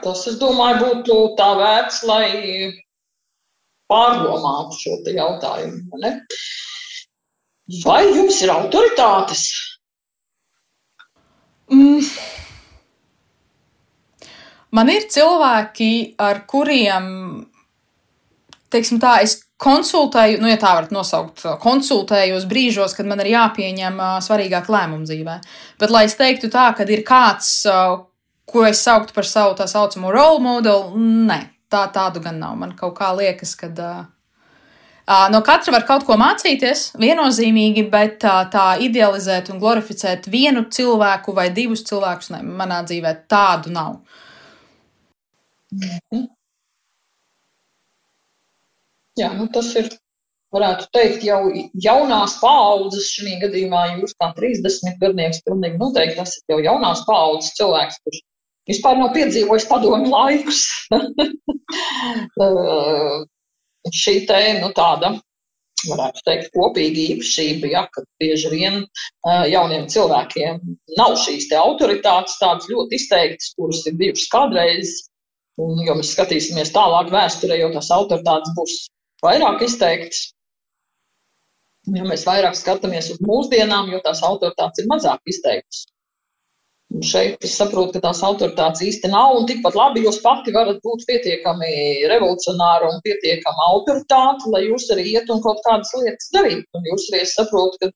[0.00, 2.26] Tas, es domāju, būtu tā vērts, lai
[3.90, 6.00] pārdomātu šo jautājumu.
[6.02, 6.14] Ne?
[7.84, 9.44] Vai jums ir autoritātes?
[11.70, 12.00] Mm.
[14.70, 17.06] Man ir cilvēki, ar kuriem,
[18.70, 23.98] teiksim tā, es konsultēju, nu, ja tā varat nosaukt, konsultējos brīžos, kad man ir jāpieņem
[24.24, 25.34] svarīgāk lēmumu dzīvē.
[25.82, 27.50] Bet, lai es teiktu tā, ka ir kāds,
[28.50, 32.54] ko es sauktu par savu tā saucamo role modelu, nē, tā tādu gan nav.
[32.62, 33.74] Man kaut kā liekas, ka.
[35.34, 41.34] No katra var kaut ko mācīties, viennozīmīgi, bet tā, tā idealizēt un glorificēt vienu cilvēku
[41.34, 43.98] vai divus cilvēkus, ne, manā dzīvē tādu nav.
[43.98, 44.28] Mhm.
[49.20, 49.90] Jā, nu tas ir,
[50.54, 51.40] varētu teikt, jau
[51.84, 58.00] jaunās paaudzes, šī gadījumā jūs kā 30 gadnieks, pilnīgi noteikti esat jau jaunās paaudzes cilvēks,
[58.04, 58.20] kurš
[58.70, 60.60] vispār nav piedzīvojis padomu laikus.
[64.02, 65.08] šī te, nu tāda,
[65.88, 70.60] varētu teikt, kopīga īpašība, ja, ka bieži vien uh, jauniem cilvēkiem
[70.98, 74.96] nav šīs te autoritātes tādas ļoti izteiktas, kuras ir bijušas kādreiz
[75.58, 78.76] Un, ja mēs skatīsimies tālāk vēsturē, jo tās autoritātes būs
[79.24, 80.28] vairāk izteiktas.
[81.96, 85.86] Ja mēs vairāk skatāmies uz mūsdienām, jo tās autoritātes ir mazāk izteiktas.
[86.90, 90.80] Un šeit es saprotu, ka tās autoritātes īsti nav, un tikpat labi jūs pati varat
[90.86, 91.70] būt pietiekami
[92.10, 96.66] revolucionāri un pietiekami autoritāti, lai jūs arī iet un kaut kādas lietas darītu.
[96.74, 97.92] Un jūs arī saprotat, ka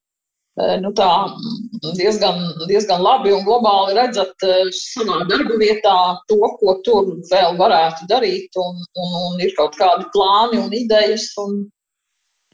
[0.55, 1.09] nu, tā
[1.97, 2.39] diezgan,
[2.69, 5.95] diezgan labi un globāli redzat eh, savā darba vietā
[6.31, 11.31] to, ko tur vēl varētu darīt, un, un, un ir kaut kādi plāni un idejas.
[11.45, 11.65] Un,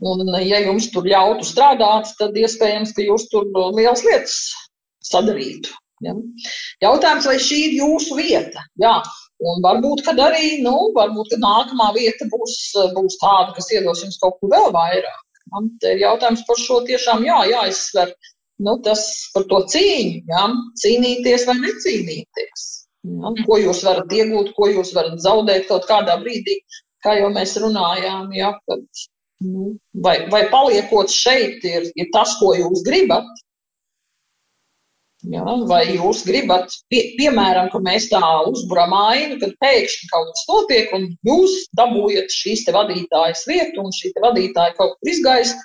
[0.02, 3.44] Un, ja jums tur ļautu strādāt, tad iespējams, ka jūs tur
[3.78, 4.38] liels lietas
[5.06, 5.70] sadarītu.
[6.02, 6.16] Ja?
[6.82, 8.64] Jautājums, vai šī ir jūsu vieta?
[8.82, 8.96] Jā.
[9.46, 12.56] Un varbūt, kad arī, nu, varbūt, kad nākamā vieta būs,
[12.98, 15.22] būs tāda, kas iedos jums kaut ko vēl vairāk.
[15.52, 18.14] Man te ir jautājums par šo tiešām jā, jāizsver.
[18.62, 20.44] Nu, tas par to cīņu, jā,
[20.84, 22.68] cīnīties vai necīnīties.
[23.10, 23.32] Ja?
[23.48, 26.60] Ko jūs varat iegūt, ko jūs varat zaudēt kaut kādā brīdī,
[27.02, 28.86] kā jau mēs runājām, ja, kad
[29.42, 33.26] Nu, vai, vai paliekot šeit, ir, ir tas, ko jūs gribat?
[35.30, 40.48] Ja, vai jūs gribat, pie, piemēram, ka mēs tā uzburam ainu, kad pēkšņi kaut kas
[40.50, 45.62] notiek, un jūs dabūjat šīs vadītājas vietu, un šī vadītāja kaut kur izgaist,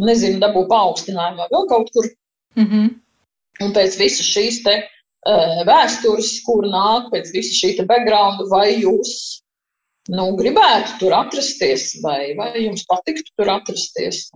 [0.00, 2.08] nezinu, dabū paaugstinājumu vai vēl kaut kur.
[2.56, 2.90] Mm -hmm.
[3.66, 8.80] Un pēc visas šīs te uh, vēstures, kur nāk pēc visa šī te background, vai
[8.80, 9.42] jūs
[10.08, 14.30] nu, gribētu tur atrasties, vai, vai jums patiktu tur atrasties.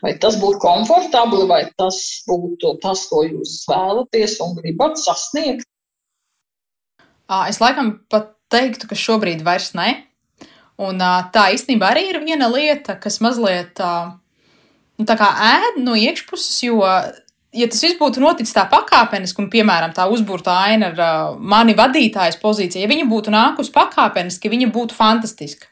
[0.00, 5.66] Vai tas būtu komfortabli, vai tas būtu tas, ko jūs vēlaties un gribat sasniegt?
[7.46, 9.92] Es laikam pat teiktu, ka šobrīd vairs ne.
[10.80, 11.02] Un
[11.34, 16.80] tā īstenībā arī ir viena lieta, kas mazliet nu, tā kā ēd no iekšpuses, jo
[17.52, 21.74] ja tas viss būtu noticis tā pakāpeniski, un, piemēram, tā uzbūrta aina ar uh, mani
[21.78, 25.68] vadītājas pozīciju, ja viņa būtu nākusi pakāpeniski, viņa būtu fantastiska.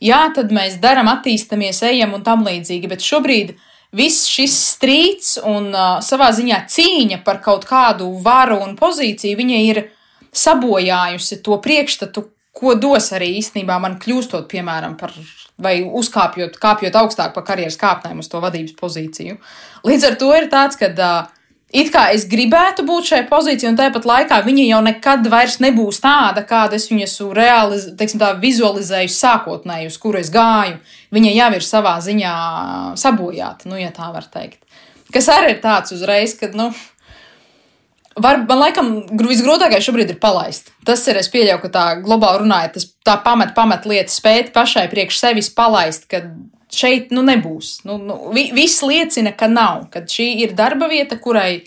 [0.00, 3.52] Jā, tad mēs darām, attīstāmies, ejam un tam līdzīgi, bet šobrīd
[3.96, 9.62] viss šis strīds un uh, savā ziņā cīņa par kaut kādu varu un pozīciju, viņa
[9.70, 9.82] ir
[10.30, 12.28] sabojājusi to priekšstatu,
[12.60, 15.14] ko dos arī īstenībā man kļūstot, piemēram, par
[15.60, 19.36] vai uzkāpjot, kāpjot augstāk pa karjeras kāpnēm uz to vadības pozīciju.
[19.86, 21.39] Līdz ar to ir tāds, ka uh,
[21.72, 26.02] it kā es gribētu būt šajā pozīcijā, un tāpat laikā viņa jau nekad vairs nebūs
[26.02, 30.78] tāda, kāda es viņu esmu reāli, teiksim, tā vizualizējusi sākotnēji, uz kuru es gāju.
[31.14, 32.34] Viņa jau ir savā ziņā
[33.00, 34.62] sabojāta, nu, ja tā var teikt.
[35.14, 36.70] Kas arī ir tāds uzreiz, ka, nu,
[38.20, 38.88] Var, man laikam
[39.22, 40.72] visgrūtākais šobrīd ir palaist.
[40.84, 45.20] Tas ir, es pieļauju, ka tā globāli runājot, tā pamat, pamat lieta spēt pašai priekš
[45.22, 46.24] sevis palaist, ka
[46.74, 47.80] šeit nu nebūs.
[47.88, 51.62] Nu, nu, vi, viss liecina, ka nav, ka šī ir darba vieta, kurai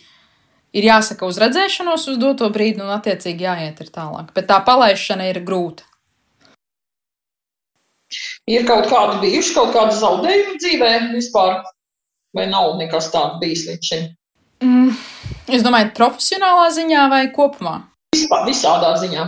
[0.73, 4.33] ir jāsaka uz redzēšanos uz doto brīdi un attiecīgi jāiet tālāk.
[4.35, 5.85] Bet tā palaišana ir grūta.
[8.49, 11.61] Ir kaut kādi bijuši kaut kādi zaudējumi dzīvē vispār,
[12.35, 14.03] vai nav nekas tāds bijis līdz šim?
[14.63, 14.91] Mm.
[15.53, 17.79] Es domāju, profesionālā ziņā vai kopumā?
[18.15, 19.25] Vispār, visādā ziņā.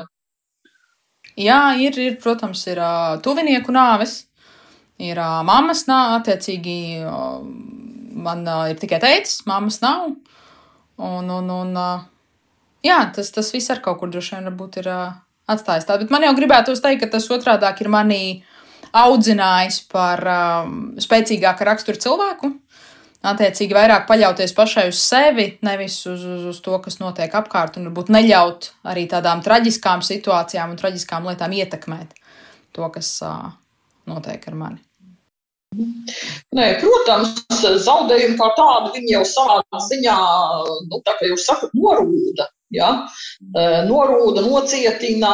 [1.36, 4.22] Jā, ir, ir protams, ir uh, tuvinieku nāves,
[5.02, 7.40] ir uh, mammas nāve, attiecīgi uh,
[8.26, 10.12] man uh, ir tikai teicis, mammas nav.
[10.96, 12.04] Un, un, un uh,
[12.86, 15.16] jā, tas, tas viss ar kaut kur droši vien varbūt ir uh,
[15.52, 16.00] atstājis tā.
[16.02, 18.22] Bet man jau gribētu teikt, ka tas otrādāk ir manī
[18.96, 22.54] audzinājis par um, spēcīgāku raksturu cilvēku
[23.26, 27.90] attiecīgi vairāk paļauties pašai uz sevi, nevis uz, uz, uz to, kas notiek apkārt, un
[27.90, 32.14] varbūt neļaut arī tādām traģiskām situācijām un traģiskām lietām ietekmēt
[32.76, 33.50] to, kas uh,
[34.10, 34.82] notiek ar mani.
[36.56, 37.34] Nē, protams,
[37.84, 40.18] zaudējumi kā tādi jau savā ziņā,
[40.92, 42.48] nu, tā kā jūs sakat, norūda.
[42.76, 42.92] Ja?
[43.90, 45.34] Norūda, nocietina,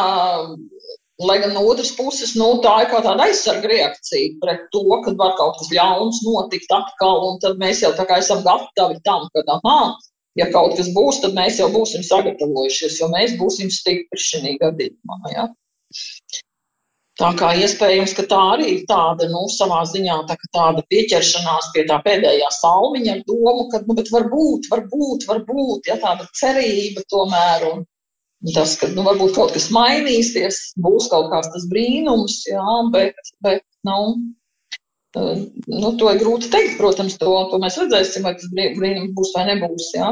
[1.21, 5.11] Lai gan no otras puses, nu, tā ir kā tāda aizsarga reakcija pret to, ka
[5.19, 9.27] var kaut kas ļauns notikt atkal, un tad mēs jau tā kā esam gatavi tam,
[9.35, 9.91] ka, aha,
[10.41, 15.19] ja kaut kas būs, tad mēs jau būsim sagatavojušies, jo mēs būsim stipri šajā gadījumā.
[15.35, 15.45] Ja?
[17.19, 21.83] Tā kā iespējams, ka tā arī ir tāda, nu, savā ziņā tā, tāda pieķeršanās pie
[21.89, 27.67] tā pēdējā salmiņa ar domu, ka, nu, bet varbūt, varbūt, varbūt, ja tāda cerība tomēr.
[27.71, 27.87] Un,
[28.55, 33.61] Tas, ka nu, varbūt kaut kas mainīsies, būs kaut kāds tas brīnums, jā, bet, bet
[33.85, 33.99] nu,
[35.13, 36.79] nu, to ir grūti teikt.
[36.79, 39.91] Protams, to, to mēs redzēsim, vai tas brīnums būs vai nebūs.
[39.93, 40.09] Jā.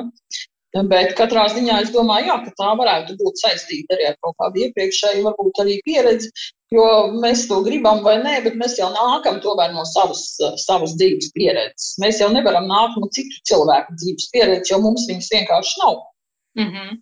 [0.91, 4.67] Bet katrā ziņā es domāju, jā, ka tā varētu būt saistīta arī ar kaut kādu
[4.67, 6.29] iepriekšēju, varbūt arī pieredzi,
[6.73, 6.85] jo
[7.23, 9.39] mēs to gribam vai nē, bet mēs jau nākam
[9.73, 10.23] no savas,
[10.65, 11.95] savas dzīves pieredzes.
[12.01, 16.01] Mēs jau nevaram nākt no citu cilvēku dzīves pieredzes, jo mums viņas vienkārši nav.
[16.59, 16.97] Mm -hmm.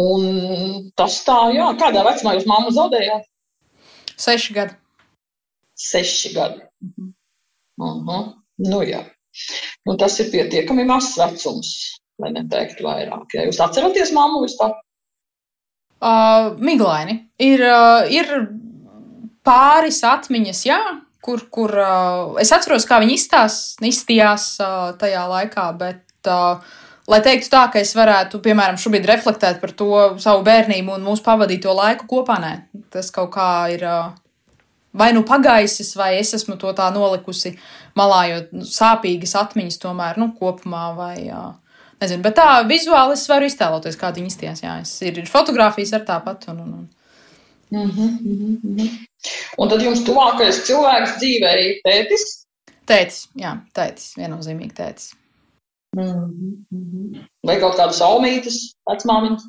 [0.00, 3.24] Un tas tā, jā, kādā vecumā jūs mammu zaudējāt?
[4.16, 4.74] Seši gadi.
[5.74, 6.60] Seši gadi.
[6.80, 7.14] Mhm.
[7.80, 8.34] Uh -huh.
[8.58, 9.04] Nu, jā.
[9.86, 11.68] Nu, tas ir pietiekami mazs vecums,
[12.18, 13.26] lai neteiktu vairāk.
[13.34, 14.74] Ja jūs atceraties mammu vispār?
[16.00, 17.18] Uh, miglaini.
[17.44, 18.30] Ir, uh, ir
[19.44, 20.78] pāris atmiņas, jā,
[21.20, 23.18] kur, kur uh, es atceros, kā viņi
[23.90, 26.64] izstījās uh, tajā laikā, bet, uh,
[27.10, 29.90] lai teiktu tā, ka es varētu, piemēram, šobrīd reflektēt par to
[30.24, 32.54] savu bērnību un mūsu pavadīto laiku kopā, nē,
[32.94, 33.86] tas kaut kā ir.
[33.86, 34.10] Uh,
[34.90, 37.52] Vai nu pagaisis, vai es esmu to tā nolikusi
[37.94, 41.52] malā, jo sāpīgas atmiņas tomēr, nu, kopumā, vai, uh,
[42.00, 45.92] nezinu, bet tā vizuāli es varu iztēloties, kā viņi izties, jā, es, ir, ir fotografijas
[45.98, 46.88] ar tāpat, un, un, un,
[47.70, 48.88] Mm -hmm, mm -hmm.
[49.58, 52.22] Un tad jums tuvākais cilvēks dzīvē ir tētis?
[52.86, 55.12] Tētis, jā, tētis, viennozīmīgi tētis.
[55.96, 56.02] Mm
[56.72, 57.26] -hmm.
[57.46, 58.56] Vai kaut kādas omītas,
[58.90, 59.42] vecmāmiņas?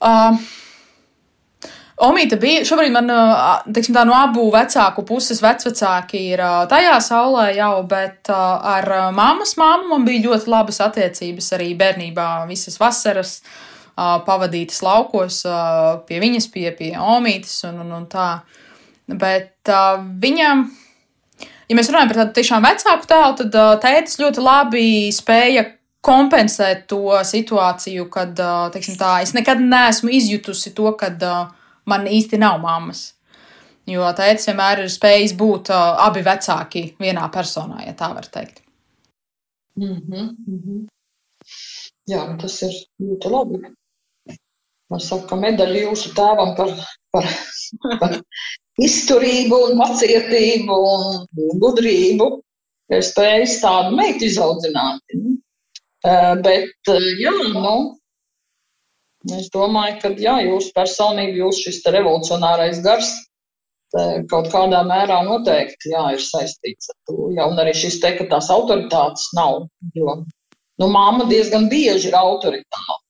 [0.00, 0.38] Uh,
[1.96, 3.08] Omīte bija, šobrīd man,
[3.72, 9.94] teiksim tā, no abu vecāku puses vecvecāki ir tajā saulē jau, bet ar mammas māmu
[9.94, 13.38] man bija ļoti labas attiecības arī bērnībā visas vasaras.
[13.40, 13.64] Uh,
[13.96, 15.42] pavadītas laukos
[16.06, 18.28] pie viņas, pie, pie Omītas un, un, un tā.
[19.06, 19.70] Bet
[20.20, 20.66] viņam,
[21.70, 25.64] ja mēs runājam par tādu tiešām vecāku tēlu, tad tētis ļoti labi spēja
[26.06, 28.36] kompensēt to situāciju, kad,
[28.74, 31.22] teiksim tā, es nekad neesmu izjutusi to, kad
[31.86, 33.12] man īsti nav mammas.
[33.86, 38.62] Jo tēvs vienmēr ir spējis būt uh, abi vecāki vienā personā, ja tā var teikt.
[39.76, 40.86] Mm -hmm, mm -hmm.
[42.10, 43.60] Jā, tas ir ļoti labi.
[44.90, 46.70] Man saka, medaļa jūsu tēvam par,
[47.10, 47.24] par,
[48.00, 48.20] par
[48.78, 52.28] izturību un pacietību un gudrību.
[52.94, 55.16] Ir spējis tādu meitu izaudzināt.
[56.46, 57.74] Bet, jā, nu,
[59.34, 63.14] es domāju, ka jā, jūsu personība, jūsu šis revolucionārais gars
[64.30, 67.30] kaut kādā mērā noteikti jā, ir saistīts ar to.
[67.36, 69.66] Jā, un arī šis te, ka tās autoritātes nav.
[69.94, 70.18] Jo,
[70.82, 73.02] nu, māma diezgan bieži ir autoritāte.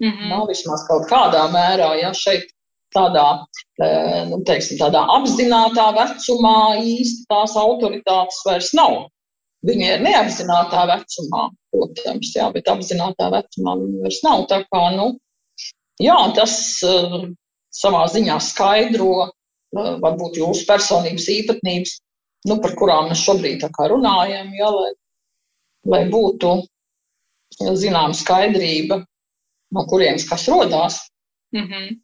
[0.00, 0.28] Mm -hmm.
[0.28, 2.46] Nav vismaz kaut kādā mērā, ja šeit
[2.94, 3.44] tādā,
[4.30, 9.06] nu, teiksim, tādā apzinātā vecumā īsti tās autoritātes vairs nav.
[9.66, 14.46] Viņi ir neapzinātā vecumā, protams, jā, bet apzinātā vecumā viņi vairs nav.
[14.48, 15.18] Tā kā, nu,
[16.00, 16.54] jā, tas
[16.86, 17.28] uh,
[17.74, 19.30] savā ziņā skaidro uh,
[20.02, 21.96] varbūt jūsu personības īpatnības,
[22.50, 24.92] nu, par kurām mēs šobrīd runājam, jā, lai,
[25.94, 26.54] lai būtu
[27.76, 29.02] zinām skaidrība
[29.74, 31.00] no kurienes kas rodās.
[31.52, 31.98] Mm -hmm.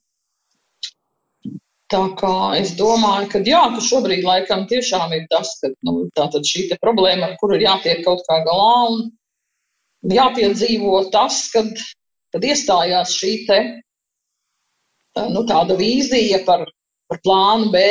[1.87, 6.09] Tā kā es domāju, ka jā, ka šobrīd laikam tiešām ir tas, ka nu,
[6.43, 9.13] šī problēma, ar kuru ir jātiek kaut kā galā un
[10.03, 11.71] jāpiedzīvo tas, kad,
[12.33, 13.83] kad iestājās šī te,
[15.33, 16.65] nu, tāda vīzija par,
[17.11, 17.85] par plānu B,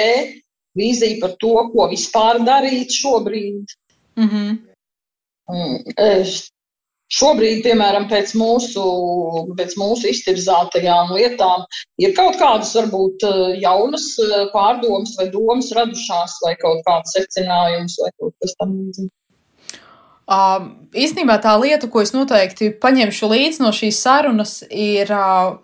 [0.77, 3.77] vīzija par to, ko vispār darīt šobrīd.
[4.19, 4.51] Mm -hmm.
[7.15, 8.83] Šobrīd, piemēram, pēc mūsu,
[9.57, 11.65] pēc mūsu iztirzātajām lietām,
[12.01, 13.21] ir kaut kādas, varbūt,
[13.61, 19.13] jaunas eh, pārdomas vai domas radušās, vai kaut kāds secinājums, vai kaut kas tam līdzīgs.
[20.25, 25.59] Uh, īstenībā tā lieta, ko es noteikti paņemšu līdzi no šīs sarunas, ir, uh,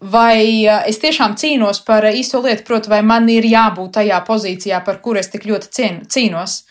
[0.00, 5.00] vai es tiešām cīnos par īsto lietu, proti, vai man ir jābūt tajā pozīcijā, par
[5.02, 6.62] kuru es tik ļoti cīnos.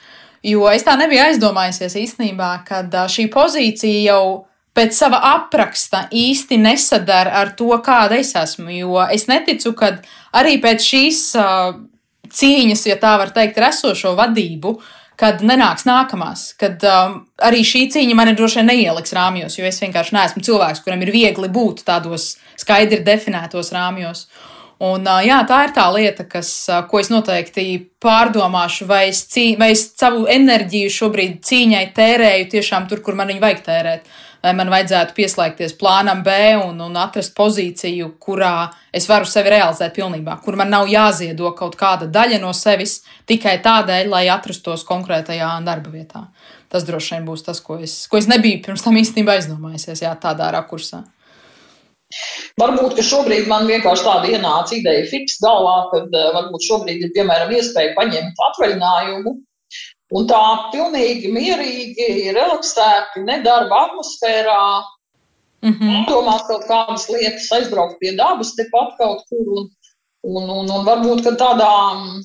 [0.47, 4.47] Jo es tā nebiju aizdomājusies īstenībā, ka šī pozīcija jau
[4.77, 8.69] pēc sava apraksta īsti nesadara ar to, kāda es esmu.
[8.77, 9.95] Jo es neticu, ka
[10.37, 11.73] arī pēc šīs uh,
[12.29, 14.77] cīņas, ja tā var teikt, ar esošo vadību,
[15.17, 19.81] kad nenāks nākamās, kad um, arī šī cīņa man droši vien neieliks rāmjos, jo es
[19.81, 24.27] vienkārši neesmu cilvēks, kuram ir viegli būt tādos skaidri definētos rāmjos.
[24.77, 26.51] Un, jā, tā ir tā lieta, kas,
[26.89, 27.65] ko es noteikti
[28.03, 33.31] pārdomāšu, vai es, cī, vai es savu enerģiju šobrīd cīņai tērēju tiešām tur, kur man
[33.33, 34.11] viņu vajag tērēt.
[34.47, 39.91] Vai man vajadzētu pieslēgties plānam B un, un atrast pozīciju, kurā es varu sevi realizēt
[39.97, 45.49] pilnībā, kur man nav jāziedo kaut kāda daļa no sevis tikai tādēļ, lai atrastos konkrētajā
[45.67, 46.23] darba vietā.
[46.71, 50.13] Tas droši vien būs tas, ko es, ko es nebiju pirms tam īstenībā aizdomājusies, jā,
[50.23, 51.03] tādā rakursā.
[52.63, 57.11] Varbūt, ka šobrīd man vienkārši tāda ienāca ideja fiks galvā, kad uh, varbūt šobrīd ir,
[57.19, 59.35] piemēram, iespēja paņemt atvaļinājumu
[60.15, 64.63] un tā pilnīgi mierīgi, relaksēti, nedarba atmosfērā,
[65.65, 66.07] mm -hmm.
[66.09, 69.69] domāt kaut kādas lietas, aizbraukt pie dabas tepat kaut kur un,
[70.23, 72.21] un, un, un varbūt, tādā mm,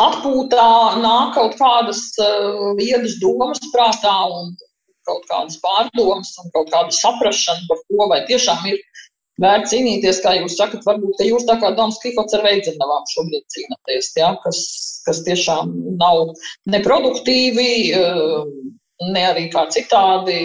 [0.00, 0.68] atpūtā
[1.04, 4.54] nāk kaut kādas uh, viedas domas prātā un
[5.04, 8.78] kaut kādas pārdomas un kaut kāda saprašana par to, vai tiešām ir
[9.40, 14.12] vērts cīnīties, kā jūs sakat, varbūt, jūs tā kā Dons Kihots ar veidzinavām šobrīd cīnaties,
[14.18, 14.60] ja, kas,
[15.06, 16.34] kas tiešām nav
[16.72, 17.68] neproduktīvi,
[19.12, 20.38] ne arī kā citādi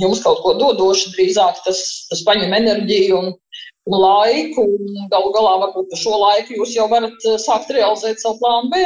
[0.00, 3.34] jums kaut ko dodoši, drīzāk tas, tas paņem enerģiju un,
[3.90, 8.72] laiku, un galu galā varbūt par šo laiku jūs jau varat sākt realizēt savu plānu
[8.72, 8.80] B.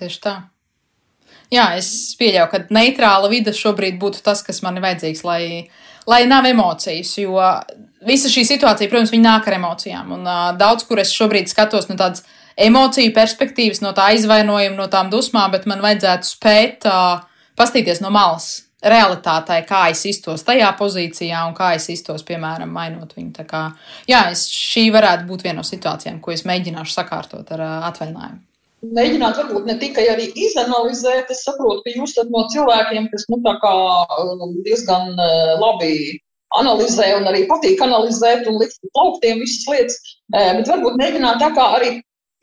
[0.00, 0.34] Tieši tā.
[1.50, 5.42] Jā, es pieļauju, ka neitrāla vide šobrīd būtu tas, kas man ir vajadzīgs, lai,
[6.08, 7.10] lai nav emocijas.
[7.18, 7.36] Jo
[8.06, 10.14] visa šī situācija, protams, nāk ar emocijām.
[10.16, 12.24] Un uh, daudz, kur es šobrīd skatos no tādas
[12.60, 17.22] emociju perspektīvas, no tā aizvainojuma, no tām dusmām, bet man vajadzētu spēt uh,
[17.60, 18.66] pastīties no malas.
[18.80, 23.34] Realitātei, kā es iztos tajā pozīcijā un kā es iztos, piemēram, mainot viņu.
[23.36, 23.66] Tā kā,
[24.08, 28.46] jā, es, šī varētu būt viena no situācijām, ko es mēģināšu sakārtot ar uh, atvaļinājumu
[28.80, 33.72] mēģināt varbūt ne tikai arī izanalizēt, es saprotu, ka jūs no cilvēkiem, kas nu, kā,
[34.64, 35.12] diezgan
[35.60, 36.16] labi
[36.58, 39.98] analizē un arī patīk analizēt un likt plauktiem visas lietas,
[40.34, 41.92] uh, bet varbūt mēģināt tā kā arī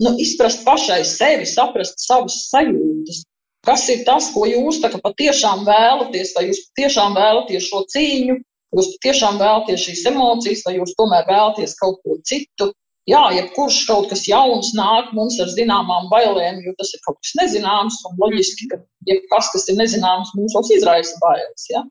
[0.03, 3.23] nu, izprast pašai sevi, saprast savas sajūtas.
[3.67, 8.37] Kas ir tas, ko jūs patiešām vēlaties, vai jūs patiešām vēlaties šo cīņu,
[8.77, 12.71] jūs patiešām vēlaties šīs emocijas, vai jūs tomēr vēlaties kaut ko citu.
[13.07, 17.35] Jā, jebkurš kaut kas jauns nāk mums ar zināmām bailēm, jo tas ir kaut kas
[17.39, 18.01] nezināms.
[18.09, 21.67] Un loģiski, ka jebkas, kas ir nezināms, mūsos izraisa bailes.
[21.71, 21.85] Ja?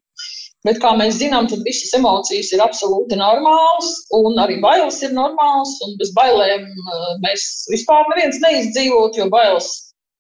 [0.67, 5.77] Bet, kā mēs zinām, tad visas emocijas ir absolūti normālas, un arī bailes ir normālas.
[6.01, 9.69] Bez bailēm eh, mēs vispār neviens neizdzīvot, jo bailes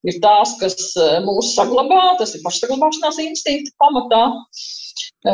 [0.06, 4.22] ir tās, kas eh, mūs saglabā, tas ir pašsaglabāšanās instinkta pamatā.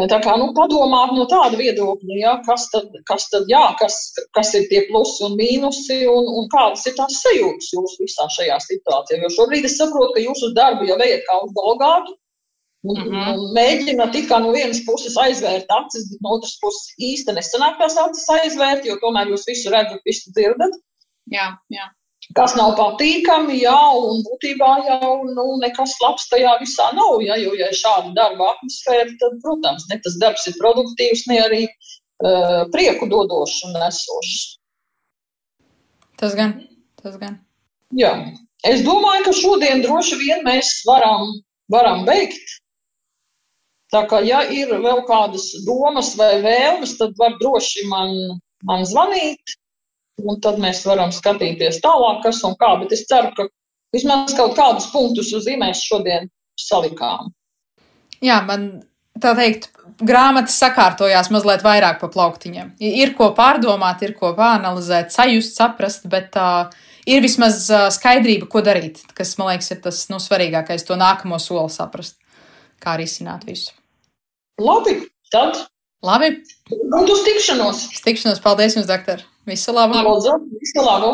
[0.08, 3.98] Tā kā nu, padomāt no tāda viedokļa, ja, kas, tad, kas, tad, jā, kas,
[4.32, 8.56] kas ir tie plusi un mīnusi un, un kādas ir tās sajūtas jūsu visā šajā
[8.64, 9.20] situācijā.
[9.20, 12.16] Jo šobrīd es saprotu, ka jūs uz darbu jau ejat kā uz Golgātu.
[12.82, 13.34] Un, mm -hmm.
[13.38, 17.94] un mēģināt tikai no vienas puses aizvērt acis, bet no otras puses īsti nesanāk tās
[18.04, 20.74] acis aizvērt, jo tomēr jūs visu redzat, visu dzirdat.
[21.30, 21.86] Jā, jā
[22.36, 27.20] kas nav patīkami, jā, un būtībā jau nu, nekas labs tajā visā nav.
[27.24, 31.40] Ja, jo, ja ir šāda darba atmosfēra, tad, protams, ne tas darbs ir produktīvs, ne
[31.42, 34.40] arī uh, prieku dodošs un nesošs.
[36.22, 36.56] Tas gan,
[37.02, 37.40] tas gan.
[37.98, 38.14] Jā.
[38.62, 41.32] Es domāju, ka šodien droši vien mēs varam,
[41.72, 42.60] varam beigt.
[43.92, 48.14] Tā kā, ja ir vēl kādas domas vai vēlmes, tad var droši man,
[48.64, 49.58] man zvanīt
[50.22, 52.72] un tad mēs varam skatīties tālāk, kas un kā.
[52.80, 53.48] Bet es ceru, ka
[53.94, 56.30] vismaz kaut kādus punktus uz zīmēs šodien
[56.60, 57.32] salikām.
[58.22, 58.84] Jā, man
[59.20, 59.68] tā teikt,
[60.00, 62.72] grāmatas sakārtojās mazliet vairāk pa plauktiņiem.
[62.80, 66.72] Ir ko pārdomāt, ir ko pāranalizēt, sajust, saprast, bet uh,
[67.04, 69.02] ir vismaz uh, skaidrība, ko darīt.
[69.16, 72.20] Tas, man liekas, ir tas nu, svarīgākais, to nākamo soli saprast,
[72.82, 73.81] kā arī izsināt visu.
[74.62, 74.96] Labi,
[75.34, 75.58] tad.
[76.06, 76.32] Labi.
[76.70, 77.86] Un uz tikšanos.
[77.94, 78.40] Uz tikšanos.
[78.44, 79.22] Paldies jums, doktor.
[79.48, 79.98] Visu labu!
[80.06, 81.12] Lūdzu, visu labu!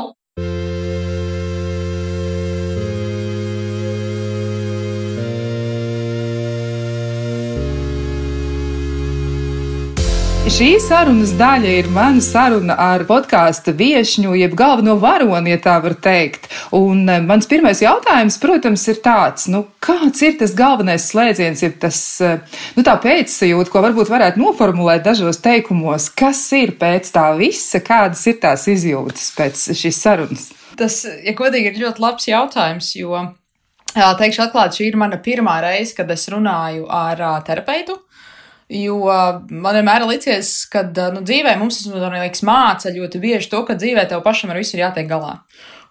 [10.48, 15.92] Šī sarunas daļa ir mana saruna ar podkāstu viesņu, jeb galveno varoni, ja tā var
[16.00, 16.46] teikt.
[16.72, 21.76] Un eh, mans pirmais jautājums, protams, ir tāds, nu, kāds ir tas galvenais slēdziens, jeb
[21.82, 22.40] tas, eh,
[22.78, 28.24] nu, tā pēcsajūta, ko varbūt varētu noformulēt dažos teikumos, kas ir pēc tā visa, kādas
[28.32, 30.48] ir tās izjūtas pēc šīs sarunas?
[30.80, 33.20] Tas, ja godīgi, ir ļoti labs jautājums, jo,
[33.92, 38.00] teikšu atklāti, šī ir mana pirmā reize, kad es runāju ar terapeitu.
[38.68, 38.98] Jo
[39.48, 40.82] man vienmēr ir licies, ka
[41.14, 44.84] nu, dzīvē mums tas māca ļoti bieži to, ka dzīvē tev pašam ar visu ir
[44.84, 45.38] jātiek galā.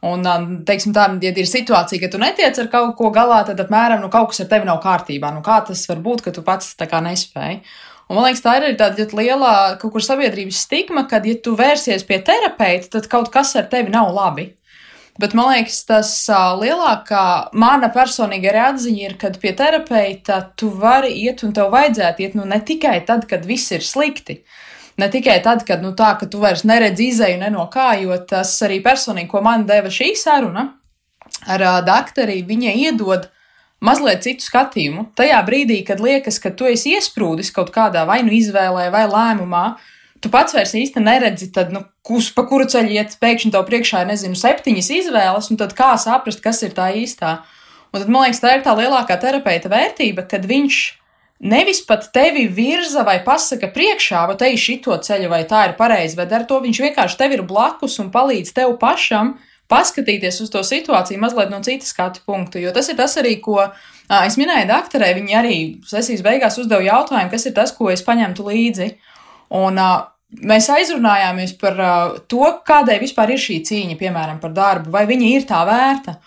[0.05, 0.21] Un,
[0.67, 4.11] teiksim, tā, ja ir situācija, ka tu netiec ar kaut ko galā, tad apmēram nu,
[4.13, 5.31] kaut kas ar tevi nav kārtībā.
[5.33, 7.63] Nu, kā tas var būt, ka tu pats tā kā nespēji?
[8.07, 11.57] Un, man liekas, tā ir tāda ļoti liela kaut kur sabiedrības stigma, ka, ja tu
[11.57, 14.51] vērsies pie terapeita, tad kaut kas ar tevi nav labi.
[15.17, 16.11] Bet man liekas, tas
[16.61, 22.35] lielākā mana personīgā atziņa ir, kad pie terapeita tu vari iet un tev vajadzētu iet
[22.37, 24.43] nu, ne tikai tad, kad viss ir slikti.
[24.97, 28.17] Ne tikai tad, kad nu, tā, ka tu vairs neredzi izēju ne no kā, jo
[28.29, 30.71] tas arī personīgi, ko man deva šī saruna
[31.49, 33.27] ar uh, doktori, viņa iedod
[33.81, 35.11] mazliet citu skatījumu.
[35.17, 39.65] Tajā brīdī, kad liekas, ka tu esi iesprūdis kaut kādā vai nu izvēlē vai lēmumā,
[39.73, 43.65] uh, tu pats vairs īsti neredzi, tad, nu, kus, pa kuru ceļu iet, pēkšņi tev
[43.67, 47.39] priekšā ir, nezinu, septiņas izvēles, un tad kā saprast, kas ir tā īstā.
[47.91, 50.79] Un tad, man liekas, tā ir tā lielākā terapeita vērtība, kad viņš
[51.39, 55.77] nevis pat tevi virza vai pasaka priekšā, vai te ir šito ceļu, vai tā ir
[55.77, 59.35] pareizi, bet ar to viņš vienkārši tev ir blakus un palīdz tev pašam
[59.71, 62.59] paskatīties uz to situāciju mazliet no citas skatu punkta.
[62.59, 63.59] Jo tas ir tas arī, ko
[64.07, 65.11] es minēju doktorē.
[65.17, 65.57] Viņi arī
[65.87, 68.89] sesijas beigās uzdeva jautājumu, kas ir tas, ko es paņemtu līdzi.
[69.55, 70.07] Un uh,
[70.43, 75.29] mēs aizrunājāmies par uh, to, kādai vispār ir šī cīņa, piemēram, par darbu, vai viņa
[75.35, 76.17] ir tā vērta.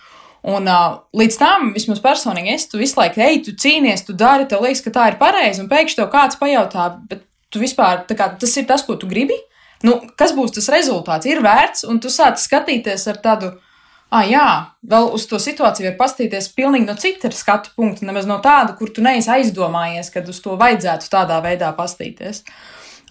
[0.51, 4.47] Un uh, līdz tam, vismaz personīgi, es tu visu laiku, ej, tu cīnies, tu dari,
[4.49, 8.31] tev liekas, ka tā ir pareizi, un pēkšņi tev kāds pajautā, bet tu vispār, kā,
[8.41, 9.37] tas ir tas, ko tu gribi?
[9.85, 11.27] Nu, kas būs tas rezultāts?
[11.29, 13.51] Ir vērts, un tu sāc skatīties ar tādu,
[14.13, 14.47] ah, jā,
[14.87, 18.91] vēl uz to situāciju var pastīties pilnīgi no cita skatu punkta, nemaz no tāda, kur
[18.93, 22.43] tu neesi aizdomājies, kad uz to vajadzētu tādā veidā pastīties.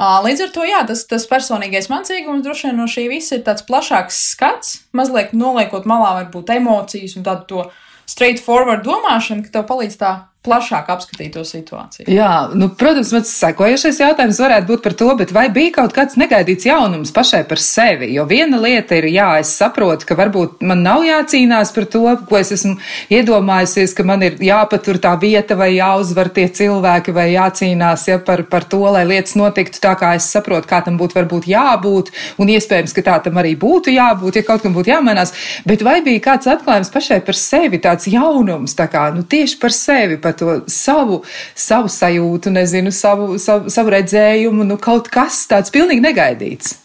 [0.00, 3.44] Līdz ar to, jā, tas, tas personīgais mans iegūms droši vien no šī visa ir
[3.44, 7.64] tāds plašāks skats, mazliet noliekot malā varbūt emocijas un tādu to
[8.08, 12.06] straightforward domāšanu, ka tev palīdz tā plašāk apskatīt to situāciju.
[12.08, 16.16] Jā, nu, protams, mans sekojošais jautājums varētu būt par to, bet vai bija kaut kāds
[16.20, 18.08] negaidīts jaunums pašai par sevi?
[18.14, 22.38] Jo viena lieta ir, jā, es saprotu, ka varbūt man nav jācīnās par to, ko
[22.40, 22.78] es esmu
[23.12, 28.46] iedomājusies, ka man ir jāpatur tā vieta vai jāuzvar tie cilvēki vai jācīnās ja, par,
[28.48, 32.10] par to, lai lietas notiktu tā, kā es saprotu, kā tam būtu varbūt jābūt,
[32.40, 35.36] un iespējams, ka tā tam arī būtu jābūt, ja kaut kam būtu jāmainās.
[35.68, 39.76] Bet vai bija kāds atklājums pašai par sevi, tāds jaunums, tā kā, nu, tieši par
[39.76, 40.16] sevi?
[40.16, 41.20] Par par to savu,
[41.58, 46.78] savu sajūtu, nezinu, savu, savu, savu redzējumu, nu kaut kas tāds pilnīgi negaidīts.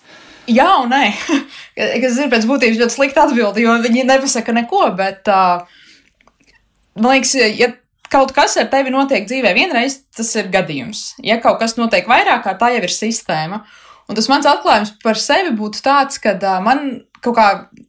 [0.46, 1.10] Jā, un nē,
[2.04, 5.66] kas ir pēc būtības ļoti slikta atbilde, jo viņi nepasaka neko, bet uh,
[7.00, 7.72] man liekas, ja
[8.14, 11.16] kaut kas ar tevi notiek dzīvē vienreiz, tas ir gadījums.
[11.26, 13.64] Ja kaut kas notiek vairāk, kā tā jau ir sistēma.
[14.06, 17.48] Un tas mans atklājums par sevi būtu tāds, ka uh, man kaut kā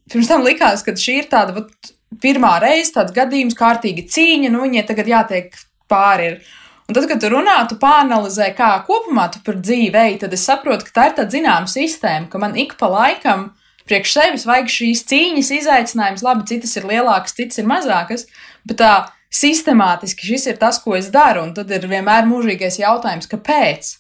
[0.09, 1.93] pirms tam likās, ka šī ir tāda vat,
[2.23, 5.59] pirmā reize tāds gadījums, kārtīga cīņa, nu viņai tagad jātiek
[5.91, 6.31] pāri.
[6.31, 6.63] Ir.
[6.87, 10.47] Un tad, kad tu runā, tu pāranalizē, kā kopumā tu par dzīvi ej, tad es
[10.47, 13.51] saprotu, ka tā ir tāda zināma sistēma, ka man ik pa laikam
[13.91, 18.27] priekš sevis vajag šīs cīņas, izaicinājums, labi, citas ir lielākas, citas ir mazākas,
[18.67, 18.95] bet tā
[19.35, 23.97] sistemātiski šis ir tas, ko es daru, un tad ir vienmēr mūžīgais jautājums, kāpēc?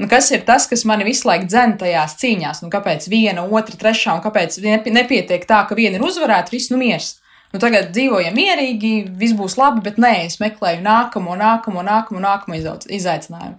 [0.00, 2.62] Nu, kas ir tas, kas mani visu laiku dzen tajās cīņās?
[2.64, 4.56] Nu, kāpēc viena, otra, trešā, un kāpēc
[4.88, 7.18] nepietiek tā, ka viena ir uzvarēta, viss nu miers?
[7.52, 12.58] Nu, tagad dzīvojam mierīgi, viss būs labi, bet nē, es meklēju nākamo, nākamo, nākamo, nākamo
[12.98, 13.58] izaicinājumu.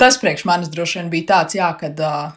[0.00, 2.34] Tas priekš manis droši vien bija tāds, jā, kad uh,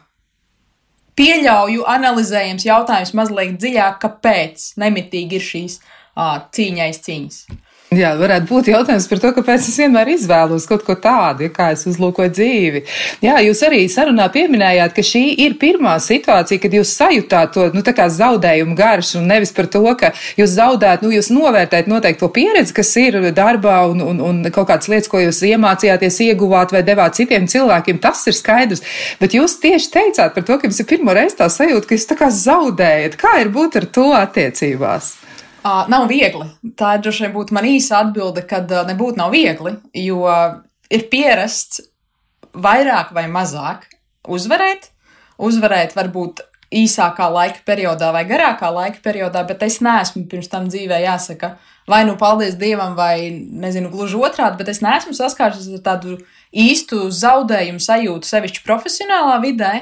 [1.20, 7.42] pieļauju, analizējams jautājums mazliet dziļāk, kāpēc nemitīgi ir šīs uh, cīņais cīņas.
[7.90, 11.72] Jā, varētu būt jautājums par to, kāpēc es vienmēr izvēlos kaut ko tādu, ja kā
[11.74, 12.82] es uzlūkoju dzīvi.
[13.26, 17.82] Jā, jūs arī sarunā pieminējāt, ka šī ir pirmā situācija, kad jūs sajūtāt to, nu,
[17.82, 22.76] zaudējumu garšu un nevis par to, ka jūs zaudējat, nu, jūs novērtējat noteikti to pieredzi,
[22.76, 27.18] kas ir darbā un, un, un kaut kādas lietas, ko jūs iemācījāties, ieguvāt vai devāt
[27.18, 28.86] citiem cilvēkiem, tas ir skaidrs.
[29.18, 32.06] Bet jūs tieši teicāt par to, ka jums ir pirmo reizi tā sajūta, ka jūs
[32.06, 33.18] tā kā zaudējat.
[33.18, 35.16] Kā ir būt ar to attiecībās?
[35.60, 36.46] Uh, nav viegli.
[36.72, 40.22] Tā ir droši vien būtu man īsa atbilde, kad uh, nebūtu nav viegli, jo
[40.88, 41.82] ir pierasts
[42.56, 43.84] vairāk vai mazāk
[44.24, 44.88] uzvarēt.
[45.40, 46.40] Uzvarēt varbūt
[46.72, 51.54] īsākā laika periodā vai garākā laika periodā, bet es neesmu pirms tam dzīvē jāsaka,
[51.90, 56.18] vai nu paldies Dievam, vai nezinu, gluži otrādi, bet es neesmu saskārusies ar tādu
[56.56, 59.74] īstu zaudējumu sajūtu, sevišķi profesionālā vidē.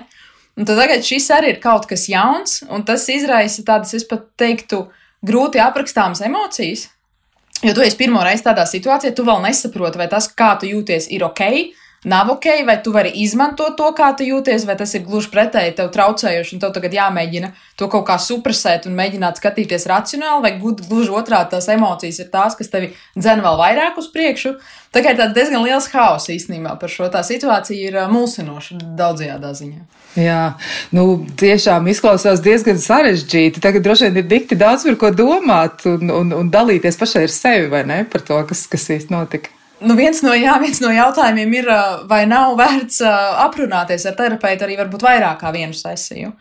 [0.58, 4.88] Un tagad šis arī ir kaut kas jauns, un tas izraisa tādas, es pat teiktu,
[4.88, 6.88] uh, grūti aprakstāmas emocijas.
[7.64, 11.08] Jo tu esi pirmo reizi tādā situācijā, tu vēl nesaproti, vai tas, kā tu jūties,
[11.14, 11.42] ir ok,
[12.04, 15.74] nav ok, vai tu vari izmantot to, kā tu jūties, vai tas ir gluži pretēji
[15.80, 20.52] tev traucējoši, un tev tagad jāmēģina to kaut kā supresēt un mēģināt skatīties racionāli, vai
[20.60, 24.56] gluži otrādi tās emocijas ir tās, kas tevi dzen vēl vairāk uz priekšu.
[24.94, 29.36] Tā kā ir tāds diezgan liels haoss īstenībā par šo tā situācija ir mulsinoša daudzajā
[29.42, 29.82] ziņā.
[30.18, 30.54] Jā,
[30.96, 31.04] nu,
[31.38, 33.60] tiešām izklausās diezgan sarežģīti.
[33.62, 37.34] Tagad droši vien ir dikti daudz par ko domāt un, un, un dalīties pašai ar
[37.34, 39.52] sevi, vai ne, par to, kas, kas īsti notika.
[39.80, 41.68] Nu, viens, no, jā, viens no jautājumiem ir,
[42.10, 43.02] vai nav vērts
[43.44, 46.32] aprunāties ar terapeitu arī varbūt vairāk kā vienu sesiju.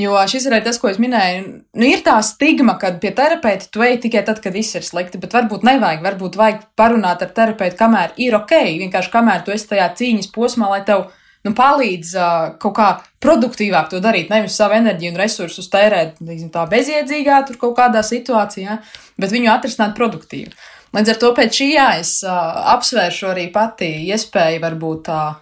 [0.00, 1.42] Jo šis ir arī tas, ko es minēju.
[1.76, 5.20] Nu, ir tā stigma, ka pie terapeita tu ej tikai tad, kad viss ir slikti,
[5.20, 6.00] bet varbūt nevajag.
[6.06, 8.54] Varbūt vajag parunāt ar terapeitu, kamēr ir ok.
[8.80, 11.10] Vienkārši kamēr tu esi tajā cīņas posmā, lai tev
[11.44, 12.88] nu, palīdz uh, kaut kā
[13.22, 14.32] produktīvāk to darīt.
[14.32, 18.80] Nevis savu enerģiju un resursus tērēt teiksim, bezjēdzīgā, tur kaut kādā situācijā,
[19.20, 20.56] bet viņu atrisināt produktīvi.
[20.92, 22.32] Līdz ar to pēc šī jā, es uh,
[22.74, 25.38] apsvēršu arī pati iespēju varbūt tā uh,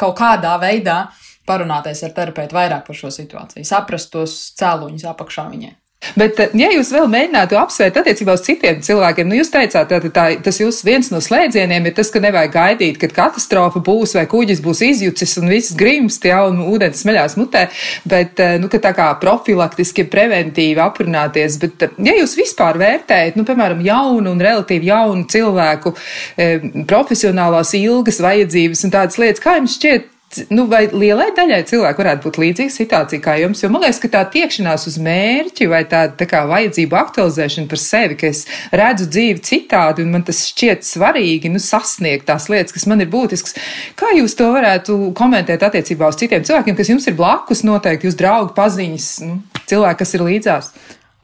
[0.00, 1.00] kaut kādā veidā
[1.46, 5.74] parunāties ar terapeitu vairāk par šo situāciju, saprast tos cēloņus apakšā viņai.
[6.14, 10.10] Bet, eh, ja jūs vēl mēģinātu apsvērt attiecībā uz citiem cilvēkiem, nu jūs teicāt, tā,
[10.12, 14.26] tā, tas jūs viens no slēdzieniem ir tas, ka nevajag gaidīt, kad katastrofa būs vai
[14.30, 17.66] kuģis būs izjucis un viss grimst, ja, un ūdens smeļās mutē,
[18.04, 23.40] bet, eh, nu, ka tā kā profilaktiski, preventīvi aprunāties, bet, eh, ja jūs vispār vērtējat,
[23.40, 25.94] nu, piemēram, jaunu un relatīvi jaunu cilvēku
[26.36, 26.46] e,
[26.88, 30.12] profesionālās ilgas vajadzības un tādas lietas, kā jums šķiet,
[30.52, 33.62] nu, vai lielai daļai cilvēku varētu būt līdzīga situācija kā jums?
[33.64, 37.82] Jo man liekas, ka tā tiekšanās uz mērķi vai tā, tā kā vajadzību aktualizēšana par
[37.82, 42.74] sevi, ka es redzu dzīvi citādi un man tas šķiet svarīgi, nu, sasniegt tās lietas,
[42.76, 43.56] kas man ir būtisks.
[43.98, 48.18] Kā jūs to varētu komentēt attiecībā uz citiem cilvēkiem, kas jums ir blakus, noteikti jūs
[48.20, 50.72] draugi, paziņas, nu, cilvēki, kas ir līdzās?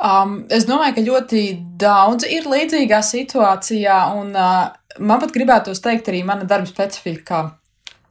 [0.03, 1.43] Um, es domāju, ka ļoti
[1.79, 7.45] daudz ir līdzīgā situācijā, un uh, man pat gribētos teikt arī mana darba specifika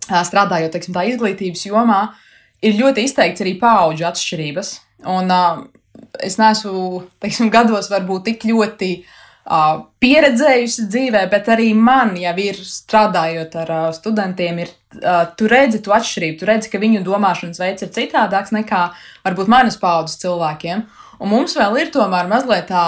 [0.08, 2.02] strādājot teiksim, tā izglītības jomā,
[2.66, 4.74] ir ļoti izteikts arī paudžu atšķirības.
[5.12, 5.64] Un uh,
[6.24, 12.60] es neesmu teiksim, gados varbūt tik ļoti uh, pieredzējusi dzīvē, bet arī man jau ir
[12.66, 17.62] strādājot ar uh, studentiem, ir, uh, tu redzi to atšķirību, tu redzi, ka viņu domāšanas
[17.62, 18.88] veids ir citādāks nekā
[19.26, 20.86] varbūt manas paudzes cilvēkiem.
[21.22, 22.86] Un mums vēl ir tomēr mazliet tā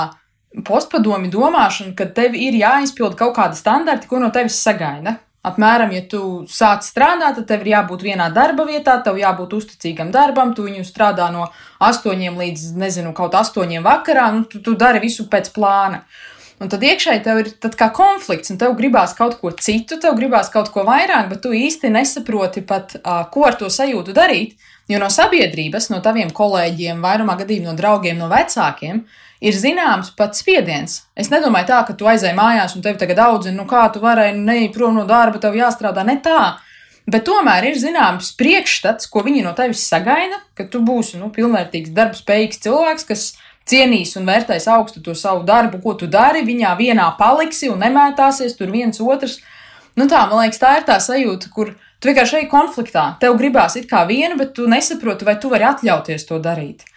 [0.65, 5.17] postpadomi domāšana, ka tev ir jāizpild kaut kādi standarti, ko no tevis sagaida.
[5.43, 10.11] Apmēram, ja tu sāc strādāt, tad tev ir jābūt vienā darba vietā, tev jābūt uzticīgam
[10.13, 11.49] darbam, tu viņu strādā no
[11.83, 16.05] 8 līdz, nezinu, kaut 8 vakarā, nu, tu, tu dari visu pēc plāna.
[16.63, 20.47] Un tad iekšēji tev ir kā konflikts, un tev gribās kaut ko citu, tev gribās
[20.53, 24.55] kaut ko vairāk, bet tu īsti nesaproti pat, uh, ko ar to sajūtu darīt.
[24.87, 29.03] Jo no sabiedrības, no taviem kolēģiem, vairumā gadījumā no draugiem, no vecākiem,
[29.43, 31.01] ir zināms pat spiediens.
[31.19, 34.39] Es nedomāju tā, ka tu aizēji mājās un tevi tagad audzina, nu kā tu varēji
[34.39, 36.55] neiet prom no darba, tev jāstrādā ne tā.
[37.03, 41.91] Bet tomēr ir zināms priekšstats, ko viņi no tevis sagaida, ka tu būsi nu, pilnvērtīgs,
[41.97, 43.25] darbspējīgs cilvēks, kas
[43.67, 48.55] cienīs un vērtēs augstu to savu darbu, ko tu dari, viņā vienā paliksi un nemētāsies
[48.55, 49.41] tur viens otrs.
[49.99, 53.05] Nu tā, man liekas, tā ir tā sajūta, kur tu vienkārši ej konfliktā.
[53.19, 56.87] Tev gribās it kā vienu, bet tu nesaproti, vai tu vari atļauties to darīt.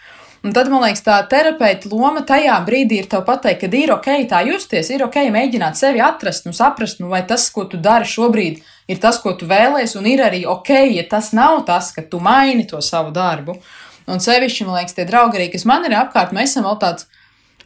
[0.45, 4.09] Un tad, man liekas, tā terapeita loma tajā brīdī ir tev pateikt, ka ir ok
[4.29, 8.05] tā justies, ir ok mēģināt sevi atrast un saprast, nu, vai tas, ko tu dari
[8.05, 12.05] šobrīd, ir tas, ko tu vēlēsies, un ir arī ok, ja tas nav tas, ka
[12.05, 13.57] tu maini to savu darbu.
[14.07, 17.09] Un sevišķi, man liekas, tie draugi arī, kas man ir apkārt, mēs esam vēl tāds.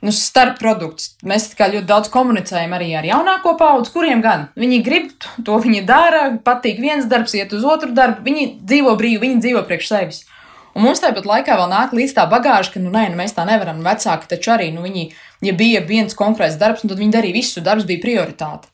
[0.01, 1.11] Nu, starp produkts.
[1.21, 5.11] Mēs ļoti daudz komunicējam arī ar jaunāko paudzi, kuriem gan viņi grib,
[5.45, 8.25] to viņi dara, patīk viens darbs, iet uz otru darbu.
[8.25, 10.23] Viņi dzīvo brīvi, viņi dzīvo priekš sevis.
[10.71, 13.43] Un mums tāpat laikā vēl nāk līdz tā bagāža, ka, nu, nē, nu, mēs tā
[13.47, 13.81] nevaram.
[13.83, 15.09] Vecāki taču arī, nu, viņi,
[15.43, 18.71] ja bija viens konkrēts darbs, nu, tad viņi darīja visu, darbs bija prioritāte.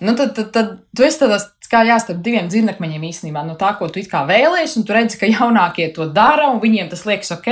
[0.00, 1.38] Nu, tad, tad, tad tu esi tādā
[1.70, 5.20] kā jāstarp diviem dzirnakmeņiem īstenībā, no tā, ko tu it kā vēlējies, un tu redzi,
[5.20, 7.50] ka jaunākie to dara, un viņiem tas liekas ok,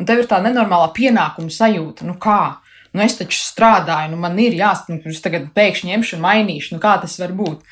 [0.00, 2.58] un tev ir tā nenormālā pienākuma sajūta, nu kā?
[2.92, 6.82] Nu, es taču strādāju, nu, man ir jāstāv, nu, tagad pēkšņi ņemšu un mainīšu, nu,
[6.82, 7.62] kā tas var būt.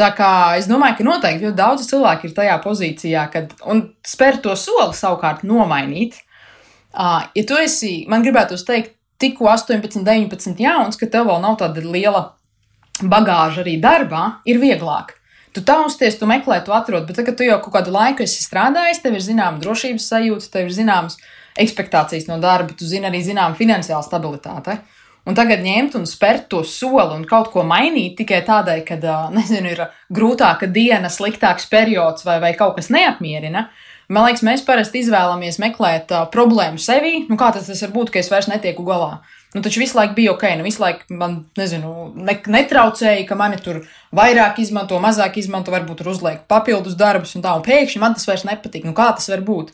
[0.00, 3.52] Tā kā es domāju, ka noteikti ļoti daudz cilvēku ir tajā pozīcijā, kad
[4.08, 6.22] spēr to soli savukārt nomainīt.
[6.90, 11.58] Uh, ja tu esi, man gribētu teikt, tikko 18, 19 jauns, ka tev vēl nav
[11.60, 12.22] tāda liela
[13.00, 15.12] bagāža arī darbā, ir vieglāk.
[15.52, 19.02] Tu tausties, tu meklē, tu atrod, bet tagad tu jau kaut kādu laiku esi strādājis,
[19.04, 21.18] tev ir zināma drošības sajūta, tev ir zināmas
[21.60, 24.78] expectācijas no darba, tu zini arī zināma finansiāla stabilitāte.
[24.78, 24.99] Uh,
[25.30, 28.98] Un tagad ņemt un spērt to soli un kaut ko mainīt tikai tādēļ, ka,
[29.38, 33.68] nezinu, ir grūtāka diena, sliktāks periods vai, vai kaut kas neapmierina.
[34.10, 37.28] Man liekas, mēs parasti izvēlamies meklēt uh, problēmu sevī.
[37.28, 39.20] Nu, kā tas var būt, ka es vairs netieku galā?
[39.54, 43.60] Nu, taču visu laiku bija ok, nu, visu laiku man, nezinu, ne, netraucēja, ka mani
[43.62, 48.18] tur vairāk izmanto, mazāk izmanto, varbūt tur uzliek papildus darbus un tā, un pēkšņi man
[48.18, 48.86] tas vairs nepatīk.
[48.86, 49.70] Nu, kā tas var būt?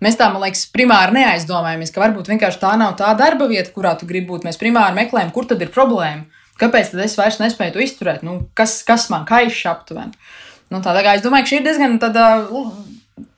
[0.00, 3.92] Mēs tā, man liekas, primāri neaizdomājamies, ka varbūt vienkārši tā nav tā darba vieta, kurā
[4.00, 4.46] tu gribi būt.
[4.48, 6.24] Mēs primāri meklējam, kur tad ir problēma.
[6.60, 8.24] Kāpēc tad es vairs nespēju to izturēt?
[8.24, 10.16] Nu, kas, kas man kaiš aptuveni?
[10.72, 12.26] Nu, tā, tā kā es domāju, ka šī ir diezgan tāda,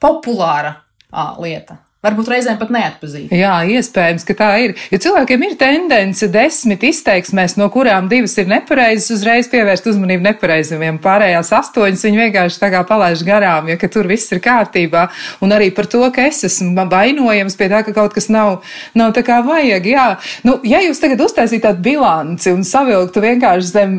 [0.03, 0.77] populāra
[1.11, 1.82] à, lieta.
[2.03, 3.29] Varbūt reizēm pat neatpazīst.
[3.31, 4.73] Jā, iespējams, ka tā ir.
[4.91, 10.97] Jo cilvēkiem ir tendence desmit izteiksmēs, no kurām divas ir nepareizas, uzreiz pievērst uzmanību nepareizajiem.
[10.99, 15.05] Pārējās astoņas viņi vienkārši tā kā palaiž garām, jo tur viss ir kārtībā.
[15.47, 18.67] Un arī par to, ka es esmu vainojams pie tā, ka kaut kas nav,
[18.99, 19.87] nav tā kā vajag.
[19.93, 20.09] Jā,
[20.43, 23.95] nu, ja jūs tagad uztaisītu tādu bilanci un savilktu vienkārši zem,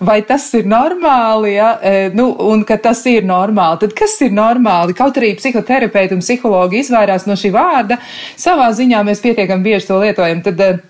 [0.00, 1.74] vai tas ir normāli, ja,
[2.16, 4.96] nu, un ka tas ir normāli, tad kas ir normāli?
[4.96, 7.98] Kaut arī psihoterapeiti un psihologi izvairās no šī vārda.
[8.38, 10.42] Savā ziņā mēs pietiekami bieži to lietojam.
[10.46, 10.80] Tad, eh,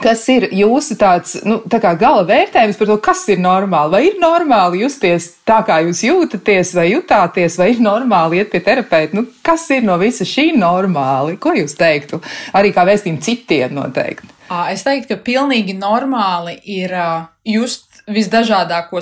[0.00, 3.92] Kas ir jūsu tāds, nu, tā kā gala vērtējums par to, kas ir normāli?
[3.92, 8.62] Vai ir normāli justies tā, kā jūs jūtaties, vai jutāties, vai ir normāli iet pie
[8.64, 9.18] terapeita?
[9.18, 11.36] Nu, kas ir no visa šī normāli?
[11.42, 12.22] Ko jūs teiktu?
[12.56, 14.32] Arī kā vēstījumu citiem noteikti.
[14.72, 16.96] Es teiktu, ka pilnīgi normāli ir
[17.44, 19.00] just visdažādāko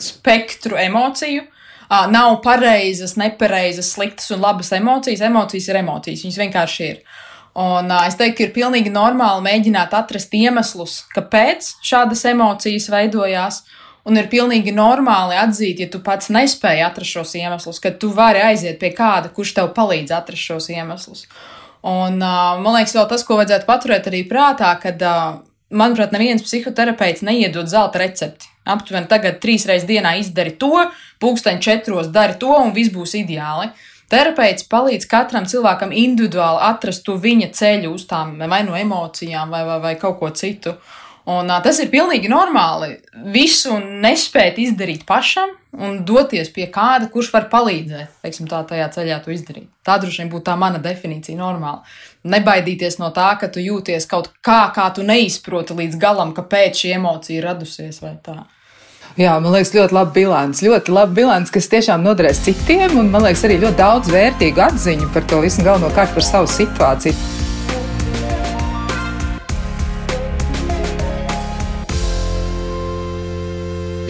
[0.00, 1.48] spektru emociju
[2.10, 5.22] nav pareizas, nepareizas, sliktas un labas emocijas.
[5.26, 7.00] Emocijas ir emocijas, viņas vienkārši ir.
[7.56, 13.62] Un uh, es teiktu, ka ir pilnīgi normāli mēģināt atrast iemeslus, kāpēc šādas emocijas veidojās.
[14.06, 18.44] Un ir pilnīgi normāli atzīt, ja tu pats nespēji atrast šos iemeslus, ka tu vari
[18.44, 21.24] aiziet pie kāda, kurš tev palīdz atrast šos iemeslus.
[21.86, 26.44] Un, uh, man liekas, vēl tas, ko vajadzētu paturēt arī prātā, kad, uh, manuprāt, neviens
[26.44, 28.50] psihoterapeits neiedod zelta recepti.
[28.66, 30.88] Aptuveni tagad trīs reizes dienā izdari to,
[31.22, 33.70] pulksteņi četros dari to, un viss būs ideāli.
[34.10, 39.64] Terapeits palīdz katram cilvēkam individuāli atrast to viņa ceļu uz tām vai no emocijām, vai,
[39.66, 40.76] vai, vai kaut ko citu.
[41.26, 43.00] Un, uh, tas ir pilnīgi normāli.
[43.34, 49.18] Visu nespēt izdarīt pašam un doties pie kāda, kurš var palīdzēt, teiksim, tā, tajā ceļā
[49.24, 49.66] to izdarīt.
[49.86, 51.82] Tā droši vien būtu tā mana definīcija normāli.
[52.26, 56.92] Nebaidīties no tā, ka tu jūties kaut kā, kā tu neizproti līdz galam, kāpēc šī
[56.98, 58.40] emocija ir radusies vai tā.
[59.16, 60.60] Jā, man liekas, ļoti labi bilants.
[60.66, 65.08] Ļoti labi bilants, kas tiešām noderēs citiem, un man liekas, arī ļoti daudz vērtīgu atziņu
[65.14, 67.16] par to visu, galvenokārt par savu situāciju.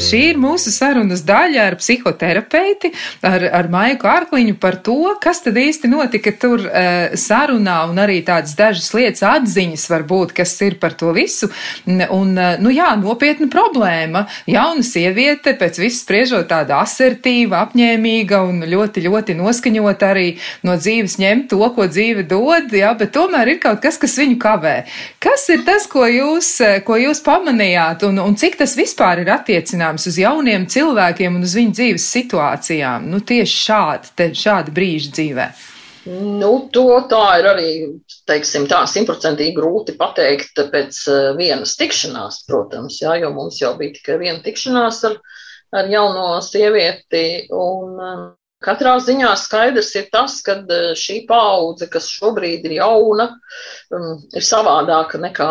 [0.06, 2.92] Šī ir mūsu sarunas daļa ar psihoterapeiti,
[3.26, 8.20] ar, ar Maiku Ārkliņu par to, kas tad īsti notika tur uh, sarunā un arī
[8.22, 11.48] tādas dažas lietas atziņas varbūt, kas ir par to visu.
[11.90, 14.22] Un, uh, nu jā, nopietna problēma.
[14.46, 20.28] Jauna sieviete, pēc viss spriežot tāda asertīva, apņēmīga un ļoti, ļoti noskaņota arī
[20.62, 24.38] no dzīves ņemt to, ko dzīve dod, jā, bet tomēr ir kaut kas, kas viņu
[24.46, 24.76] kavē.
[25.18, 26.54] Kas ir tas, ko jūs,
[26.86, 29.95] ko jūs pamanījāt un, un cik tas vispār ir attiecināms?
[29.96, 33.08] Attiecināms uz jauniem cilvēkiem un uz viņu dzīves situācijām.
[33.10, 35.48] Nu, tieši šādi, te, šādi brīži dzīvē.
[36.06, 37.70] Nu, to tā ir arī,
[38.28, 43.96] teiksim, tā simtprocentīgi grūti pateikt pēc eh, vienas tikšanās, protams, jā, jo mums jau bija
[43.96, 45.16] tikai viena tikšanās ar,
[45.74, 47.48] ar jauno sievieti.
[47.50, 48.26] Un, eh,
[48.66, 53.32] Katrā ziņā skaidrs ir tas, ka eh, šī paudze, kas šobrīd ir jauna,
[53.90, 55.50] mm, ir savādāka nekā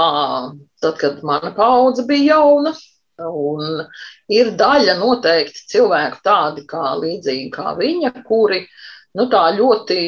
[0.81, 2.77] tad, kad mana paudze bija jauna.
[3.17, 3.85] Un
[4.31, 8.63] ir daļa noteikti cilvēku tādi kā līdzīgi kā viņa, kuri
[9.15, 9.99] nu, tā ļoti,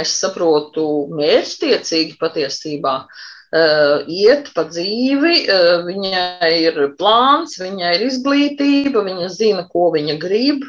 [0.00, 9.04] es saprotu, mērķtiecīgi patiesībā uh, iet pa dzīvi, uh, viņai ir plāns, viņai ir izglītība,
[9.06, 10.66] viņa zina, ko viņa grib.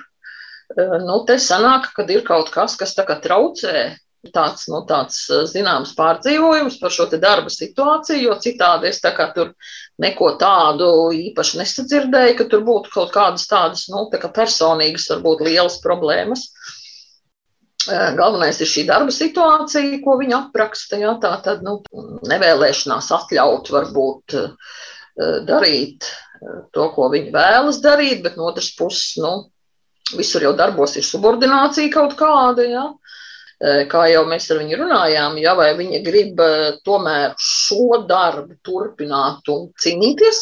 [0.73, 3.91] Uh, nu, te sanāk, kad ir kaut kas, kas tā kā traucē
[4.31, 5.17] tāds, nu, tāds
[5.51, 9.51] zināms pārdzīvojums par šo darba situāciju, jo citādi es tā kā tur
[9.99, 15.43] neko tādu īpaši nesadzirdēju, ka tur būtu kaut kādas tādas, nu, tā kā personīgas, varbūt
[15.49, 16.47] lielas problēmas.
[17.83, 21.01] Galvenais ir šī darba situācija, ko viņa apraksta.
[21.01, 21.81] Jā, tā tad nu,
[22.31, 24.37] nevēlēšanās atļaut varbūt
[25.49, 26.07] darīt
[26.71, 29.49] to, ko viņa vēlas darīt, bet no otras puses, nu,
[30.17, 32.65] visur jau darbos ir subordinācija kaut kāda.
[32.67, 32.85] Jā.
[33.63, 38.57] Eh, kā jau mēs ar viņu runājām, ja, vai viņa grib eh, tomēr šo darbu
[38.65, 40.41] turpināt un cīnīties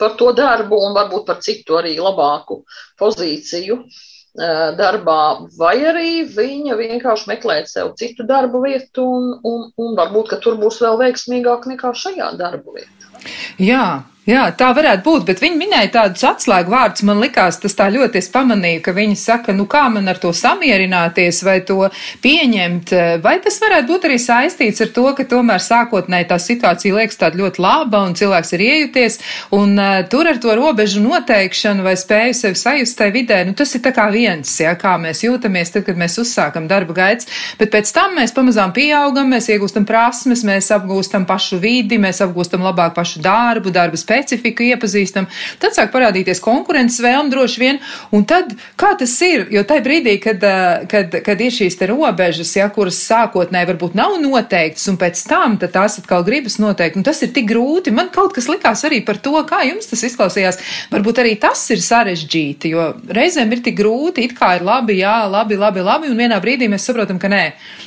[0.00, 2.64] par to darbu un varbūt par citu arī labāku
[2.98, 5.20] pozīciju eh, darbā,
[5.60, 10.80] vai arī viņa vienkārši meklēt sev citu darbu vietu un, un, un varbūt, tur būs
[10.82, 13.26] vēl veiksmīgāk nekā šajā darbu vietā.
[13.62, 13.86] Jā,
[14.26, 17.04] Jā, tā varētu būt, bet viņi minēja tādus atslēgu vārdus.
[17.06, 20.32] Man likās, tas tā ļoti es pamanīju, ka viņi saka, nu kā man ar to
[20.34, 21.84] samierināties vai to
[22.24, 22.90] pieņemt.
[23.22, 27.38] Vai tas varētu būt arī saistīts ar to, ka tomēr sākotnēji tā situācija liekas tāda
[27.38, 29.20] ļoti laba un cilvēks ir iejuties
[29.54, 33.76] un uh, tur ar to robežu noteikšanu vai spēju sevi sajust tajā vidē, nu tas
[33.78, 37.70] ir tā kā viens, ja, kā mēs jūtamies tad, kad mēs uzsākam darba gaids, bet
[37.74, 42.98] pēc tam mēs pamazām pieaugam, mēs iegūstam prasmes, mēs apgūstam pašu vidi, mēs apgūstam labāk
[42.98, 45.28] pašu darbu, darba spēju specifiku iepazīstam,
[45.60, 47.80] tad sāk parādīties konkurences vēlme droši vien,
[48.16, 50.42] un tad kā tas ir, jo tajā brīdī, kad,
[50.90, 55.58] kad, kad ir šīs te robežas, ja, kuras sākotnēji varbūt nav noteiktas, un pēc tam
[55.60, 59.20] tās atkal gribas noteikt, un tas ir tik grūti, man kaut kas likās arī par
[59.22, 60.60] to, kā jums tas izklausījās,
[60.92, 65.18] varbūt arī tas ir sarežģīti, jo reizēm ir tik grūti, it kā ir labi, jā,
[65.30, 67.44] labi, labi, labi, un vienā brīdī mēs saprotam, ka nē,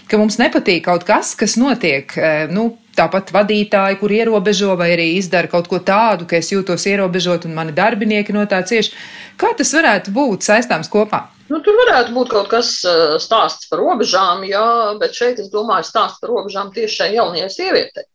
[0.09, 2.13] ka mums nepatīk kaut kas, kas notiek,
[2.53, 7.47] nu, tāpat vadītāji, kur ierobežo vai arī izdara kaut ko tādu, ka es jūtos ierobežot
[7.47, 8.95] un mani darbinieki no tā cieši.
[9.39, 11.27] Kā tas varētu būt saistāms kopā?
[11.49, 15.87] Nu, tur varētu būt kaut kas eh, stāsts par robežām, jā, bet šeit es domāju
[15.87, 18.05] stāsts par robežām tieši šai jaunajai sievietei.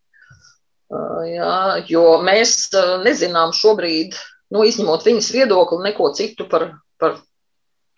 [0.95, 1.57] Eh, jā,
[1.91, 4.15] jo mēs eh, nezinām šobrīd,
[4.55, 6.69] nu, izņemot viņas viedokli, neko citu par,
[7.01, 7.19] par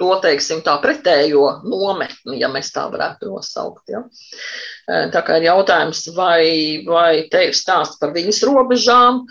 [0.01, 3.85] to, teiksim, tā pretējo nometni, ja mēs tā varētu nosaukt.
[3.93, 4.03] Ja.
[4.87, 6.47] Tā kā ir jautājums, vai,
[6.87, 9.23] vai te ir stāsts par viņas robežām,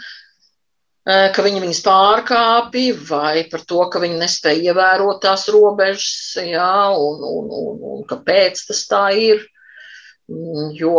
[1.05, 7.21] ka viņi viņas pārkāpja, vai par to, ka viņi nespēja ievērot tās robežas, ja, un,
[7.21, 9.45] un, un, un kāpēc tas tā ir.
[10.73, 10.95] Jo,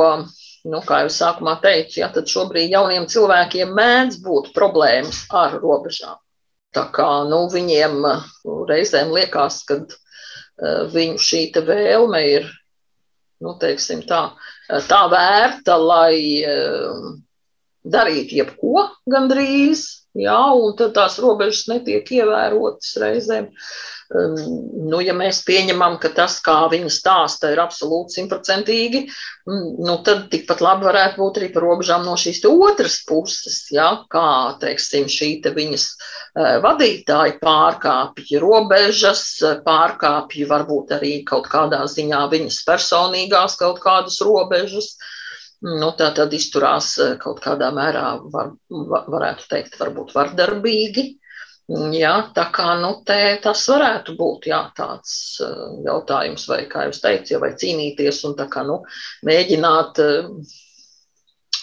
[0.71, 6.15] nu, kā jau sākumā teicu, ja, tad šobrīd jauniem cilvēkiem mēdz būt problēmas ar robežām.
[6.75, 8.01] Tā kā nu, viņiem
[8.69, 9.81] reizēm liekas, ka
[10.93, 12.49] viņu šī vēlme ir
[13.45, 14.31] nu, teiksim, tā,
[14.89, 16.17] tā vērta, lai
[17.87, 19.85] darītu jebko gandrīz,
[20.19, 23.51] jā, un tad tās robežas netiek ievērotas reizēm.
[23.53, 29.01] Um, nu, ja mēs pieņemam, ka tas, kā viņa stāsta, ir absolūti simtprocentīgi,
[29.49, 33.89] mm, nu, tad tikpat labi varētu būt arī par robežām no šīs otras puses, ja,
[34.13, 34.29] kā,
[34.63, 39.27] teiksim, šī te viņas uh, vadītāji pārkāpja robežas,
[39.67, 44.95] pārkāpja varbūt arī kaut kādā ziņā viņas personīgās kaut kādas robežas.
[45.67, 51.17] Nu, tā tad izturās uh, kaut kādā mērā, var, var, varētu teikt, varbūt vardarbīgi.
[51.67, 57.01] Jā, tā kā nu, te, tas varētu būt jā, tāds uh, jautājums, vai, kā jūs
[57.03, 58.77] teicat, vai cīnīties un kā, nu,
[59.27, 60.29] mēģināt uh,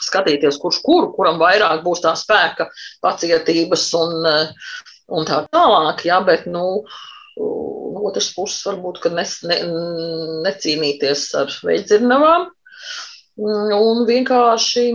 [0.04, 2.68] skatīties, kurš kuru, kuram vairāk būs tā spēka,
[3.06, 4.76] pacietības un, uh,
[5.08, 6.04] un tā tālāk.
[6.10, 6.66] Jā, bet, nu,
[7.40, 9.62] no otras puses, varbūt, ka ne, ne,
[10.50, 12.50] necīnīties ar veidzirnavām
[13.40, 14.86] un vienkārši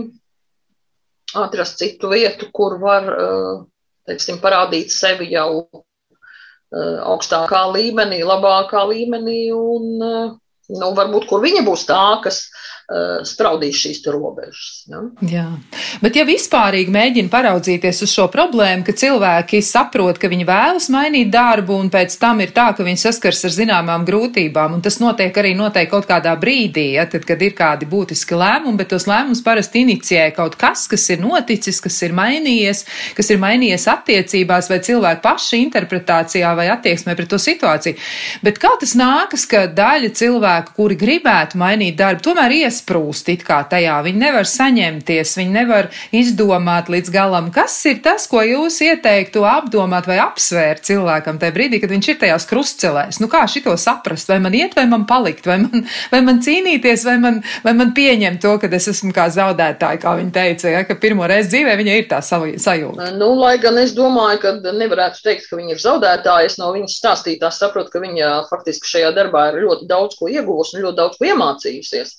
[1.33, 3.09] atrast citu vietu, kur var.
[3.09, 3.67] Uh,
[4.09, 10.29] teiksim, parādīt sevi jau uh, augstākā līmenī, labākā līmenī, un uh,
[10.69, 12.43] nu, varbūt kur viņa būs tā, kas
[12.89, 14.69] Uh, spraudīs šīs robežas.
[14.89, 14.99] Ja?
[15.29, 15.43] Jā,
[16.01, 21.29] bet ja vispārīgi mēģina paraudzīties uz šo problēmu, ka cilvēki saprot, ka viņi vēlas mainīt
[21.29, 25.37] darbu, un pēc tam ir tā, ka viņi saskars ar zināmām grūtībām, un tas notiek
[25.37, 29.43] arī noteikti kaut kādā brīdī, ja, tad, kad ir kādi būtiski lēmumi, bet tos lēmumus
[29.45, 32.83] parasti inicijē kaut kas, kas ir noticis, kas ir mainījies,
[33.13, 38.01] kas ir mainījies attiecībās vai cilvēku paša interpretācijā vai attieksmē pret to situāciju.
[38.41, 43.43] Bet kā tas nākas, ka daļa cilvēku, kuri gribētu mainīt darbu, tomēr ies iesprūst it
[43.43, 43.99] kā tajā.
[44.05, 50.07] Viņi nevar saņemties, viņi nevar izdomāt līdz galam, kas ir tas, ko jūs ieteiktu apdomāt
[50.07, 53.19] vai apsvērt cilvēkam tajā brīdī, kad viņš ir tajās krustcelēs.
[53.19, 54.29] Nu, kā šito saprast?
[54.29, 57.93] Vai man iet, vai man palikt, vai man, vai man cīnīties, vai man, vai man
[57.97, 61.75] pieņemt to, ka es esmu kā zaudētāji, kā viņi teica, ja, ka pirmo reizi dzīvē
[61.79, 63.11] viņa ir tā sajūta.
[63.19, 66.99] Nu, lai gan es domāju, ka nevarētu teikt, ka viņa ir zaudētāja, es no viņas
[67.01, 71.19] stāstītās saprotu, ka viņa faktiski šajā darbā ir ļoti daudz ko ieguvusi un ļoti daudz
[71.19, 72.15] ko iemācījusies.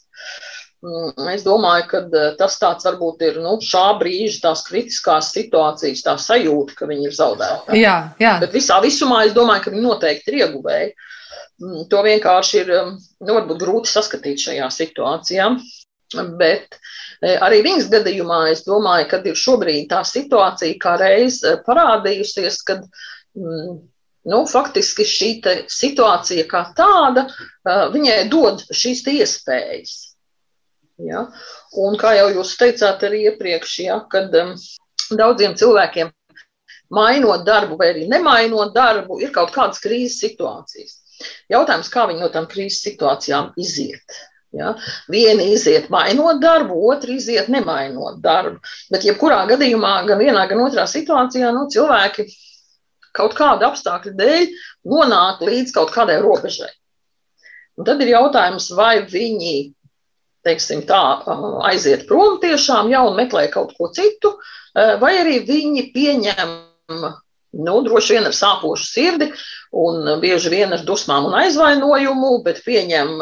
[0.81, 6.01] Mm, es domāju, ka eh, tas tāds varbūt ir nu, šā brīža tās kritiskās situācijas,
[6.07, 7.77] tā sajūta, ka viņi ir zaudēti.
[7.83, 8.39] Jā, jā.
[8.41, 10.89] Bet visā visumā es domāju, ka viņi noteikti ir ieguvēji.
[11.61, 15.51] Mm, to vienkārši ir mm, nu, varbūt grūti saskatīt šajā situācijā.
[16.41, 16.81] Bet
[17.21, 22.63] eh, arī viņas gadījumā es domāju, ka ir šobrīd tā situācija kā reiz eh, parādījusies,
[22.65, 22.89] kad
[23.37, 25.35] nu, faktiski šī
[25.71, 27.29] situācija kā tāda
[27.93, 30.10] viņai dod šīs iespējas.
[31.07, 31.27] Ja?
[31.81, 34.55] Un kā jau jūs teicāt arī iepriekš, ja, kad um,
[35.17, 36.11] daudziem cilvēkiem
[36.95, 40.99] mainot darbu vai arī nemainot darbu, ir kaut kādas krīzes situācijas.
[41.53, 44.19] Jautājums, kā viņi no tām krīzes situācijām iziet.
[44.57, 44.75] Ja?
[45.13, 48.59] Vieni iziet mainot darbu, otri iziet nemainot darbu.
[48.91, 52.27] Bet, jebkurā gadījumā, gan vienā, gan otrā situācijā, nu, cilvēki
[53.17, 54.47] kaut kāda apstākļa dēļ
[54.91, 56.71] nonāk līdz kaut kādai robežai.
[57.79, 59.55] Un tad ir jautājums, vai viņi
[60.47, 61.01] teiksim, tā,
[61.69, 64.35] aiziet prom tiešām jau un meklē kaut ko citu,
[64.75, 66.55] vai arī viņi pieņem,
[67.67, 69.31] nu, droši vien ar sāpošu sirdi
[69.77, 73.17] un bieži vien ar dusmām un aizvainojumu, bet pieņem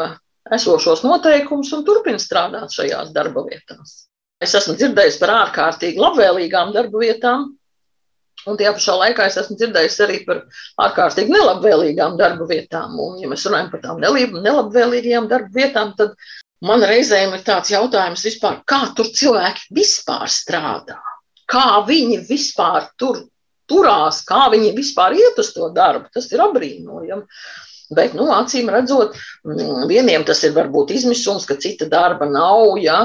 [0.55, 4.05] esošos noteikumus un turpina strādāt šajās darba vietās.
[4.39, 7.49] Es esmu dzirdējis par ārkārtīgi labvēlīgām darba vietām,
[8.47, 10.37] Un tajā pašā laikā es esmu dzirdējis arī par
[10.85, 12.95] ārkārtīgi nelabvēlīgām darba vietām.
[13.03, 16.15] Un, ja mēs runājam par tām nelabvēlīgajām darba vietām, tad
[16.65, 20.97] Man reizēm ir tāds jautājums, vispār, kā tur cilvēki vispār strādā,
[21.47, 23.21] kā viņi vispār tur
[23.69, 26.09] turās, kā viņi vispār iet uz to darbu.
[26.13, 27.23] Tas ir apbrīnojami.
[27.95, 29.15] Bet, nu, acīm redzot,
[29.47, 32.99] mm, vieniem tas ir varbūt izmisums, ka cita darba nav, ja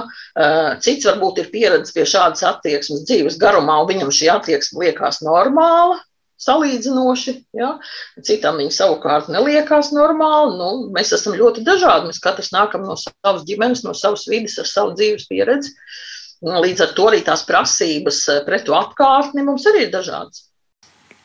[0.84, 6.02] cits varbūt ir pieredzējis pie šādas attieksmes dzīves garumā, un viņam šī attieksme liekas normāla
[6.43, 7.35] salīdzinoši.
[7.59, 7.74] Ja?
[8.26, 10.57] Citam viņi savukārt neliekās normāli.
[10.61, 12.11] Nu, mēs esam ļoti dažādi.
[12.11, 15.74] Mēs katrs nākam no savas ģimenes, no savas vidas, ar savu dzīves pieredzi.
[16.45, 20.49] Līdz ar to arī tās prasības pret to apkārtni mums arī ir dažādas.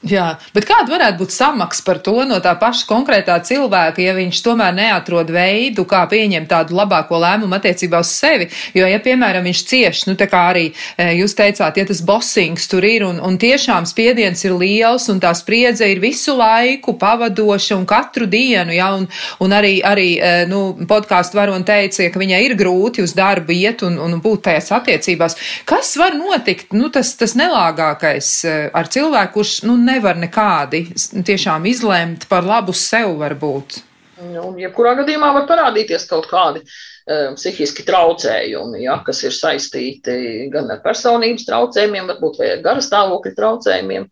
[0.08, 4.38] Jā, bet kāda varētu būt samaksa par to no tā paša konkrētā cilvēka, ja viņš
[4.46, 8.48] tomēr neatrod veidu, kā pieņemt tādu labāko lēmumu attiecībā uz sevi?
[8.72, 12.70] Jo, ja, piemēram, viņš cieš, nu, tā kā arī e, jūs teicāt, ja tas bosings
[12.72, 17.76] tur ir un, un tiešām spiediens ir liels un tā spriedze ir visu laiku pavadoša
[17.76, 19.04] un katru dienu, ja, un,
[19.44, 23.84] un arī, arī e, nu, podkāstu varoni teica, ka viņai ir grūti uz darbu iet
[23.84, 25.36] un, un būt tajās attiecībās.
[25.68, 30.86] Kas var notikt, nu, tas, tas nelāgākais e, ar cilvēku, kurš, nu, nevar nekādi
[31.26, 33.82] tiešām izlemt par labu sev varbūt.
[34.20, 40.68] Nu, jebkurā gadījumā var parādīties kaut kādi uh, psihiski traucējumi, ja, kas ir saistīti gan
[40.74, 44.10] ar personības traucējumiem, varbūt vai ar gara stāvokļa traucējumiem.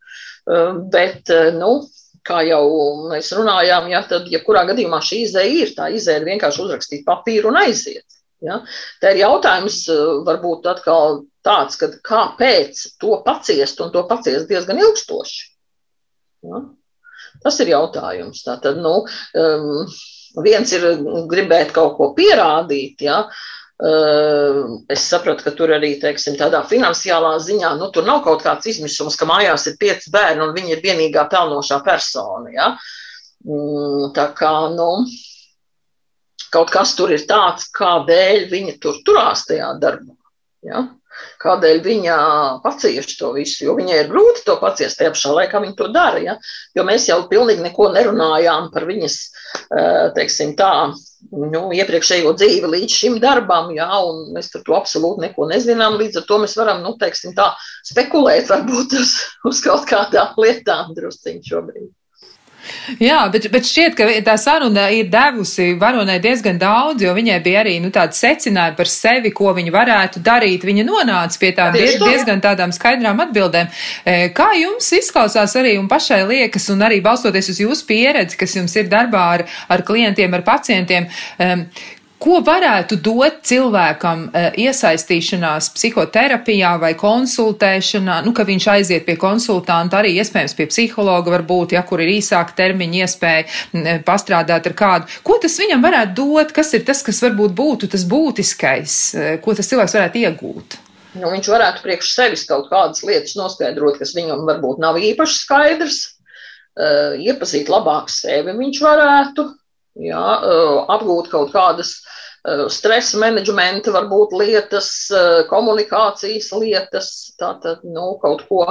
[0.47, 1.73] Uh, bet, uh, nu,
[2.27, 2.63] kā jau
[3.11, 5.73] mēs runājām, ja, tad jebkurā gadījumā šī izēja ir.
[5.75, 8.05] Tā izēja ir vienkārši uzrakstīt papīru un aiziet.
[8.43, 8.61] Ja.
[9.01, 9.81] Tā ir jautājums
[10.27, 15.56] varbūt atkal tāds, kāpēc to paciest un to paciest diezgan ilgstoši.
[16.47, 16.63] Ja.
[17.43, 18.43] Tas ir jautājums.
[18.45, 18.99] Tātad, nu,
[19.37, 20.89] um, viens ir
[21.29, 23.45] gribēt kaut ko pierādīt, ja, uh,
[23.77, 29.17] Es saprotu, ka tur arī, teiksim, tādā finansiālā ziņā, nu, tur nav kaut kāds izmisums,
[29.19, 32.49] ka mājās ir pieci bērni un viņi ir vienīgā pelnošā persona.
[32.55, 32.71] Ja?
[33.45, 35.05] Mm, tā kā, nu,
[36.49, 40.17] kaut kas tur ir tāds, kādēļ viņi tur turās tajā darbā.
[40.65, 40.87] Ja?
[41.43, 42.15] Kādēļ viņa
[42.63, 46.21] pacieš to visu, jo viņai ir grūti to paciest, tajā pašā laikā viņa to dara.
[46.23, 46.37] Ja?
[46.77, 49.19] Jo mēs jau pilnīgi neko nerunājām par viņas,
[50.17, 50.71] teiksim tā,
[51.31, 53.89] nu, iepriekšējo dzīvi līdz šim darbam, ja?
[54.05, 55.99] un mēs par to absolūti neko nezinām.
[56.01, 57.51] Līdz ar to mēs varam, nu, teiksim tā,
[57.87, 59.15] spekulēt varbūt uz,
[59.49, 61.93] uz kaut kādām lietām drusciņ šobrīd.
[63.03, 67.61] Jā, bet, bet šķiet, ka tā saruna ir devusi varonai diezgan daudz, jo viņai bija
[67.63, 70.65] arī nu, tāda secinājuma par sevi, ko viņa varētu darīt.
[70.67, 73.69] Viņa nonāca pie tādām diez, diezgan tādām skaidrām atbildēm.
[74.03, 78.55] E, kā jums izklausās arī un pašai liekas, un arī balstoties uz jūsu pieredzi, kas
[78.57, 81.09] jums ir darbā ar, ar klientiem, ar pacientiem,
[82.17, 89.99] Ko varētu dot cilvēkam e, iesaistīšanās psihoterapijā vai konsultēšanā, nu, ka viņš aiziet pie konsultanta,
[89.99, 95.19] arī iespējams pie psihologa, varbūt, ja kur ir īsāka termiņa iespēja e, pastrādāt ar kādu.
[95.21, 96.55] Ko tas viņam varētu dot?
[96.57, 100.79] Kas ir tas, kas varbūt būtu tas būtiskais, e, ko tas cilvēks varētu iegūt?
[101.21, 106.01] Nu, viņš varētu priekš sevis kaut kādas lietas noskaidrot, kas viņam varbūt nav īpaši skaidrs,
[106.77, 109.47] iepazīt labāk sevi viņš varētu
[110.03, 110.23] ja,
[110.93, 111.97] apgūt kaut kādas
[112.71, 114.89] stresa menedžmenta, varbūt lietas,
[115.49, 118.61] komunikācijas lietas, tātad nu, kaut ko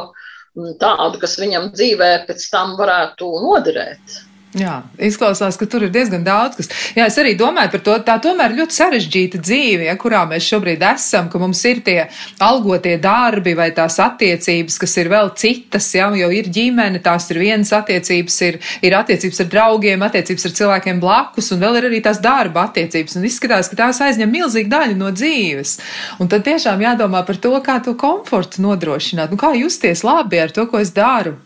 [0.81, 4.21] tādu, kas viņam dzīvē pēc tam varētu noderēt.
[4.57, 6.71] Jā, izklausās, ka tur ir diezgan daudz kas.
[6.97, 7.97] Jā, es arī domāju par to.
[8.07, 11.99] Tā tomēr ļoti sarežģīta dzīve, ja, kurā mēs šobrīd esam, ka mums ir tie
[12.41, 17.43] algotie darbi vai tās attiecības, kas ir vēl citas, ja, jo ir ģimene, tās ir
[17.43, 22.01] vienas attiecības, ir, ir attiecības ar draugiem, attiecības ar cilvēkiem blakus, un vēl ir arī
[22.09, 23.19] tās darba attiecības.
[23.21, 25.77] Un izskatās, ka tās aizņem milzīgu daļu no dzīves.
[26.17, 30.57] Un tad tiešām jādomā par to, kā to komfortu nodrošināt, nu, kā justies labi ar
[30.57, 31.37] to, ko es daru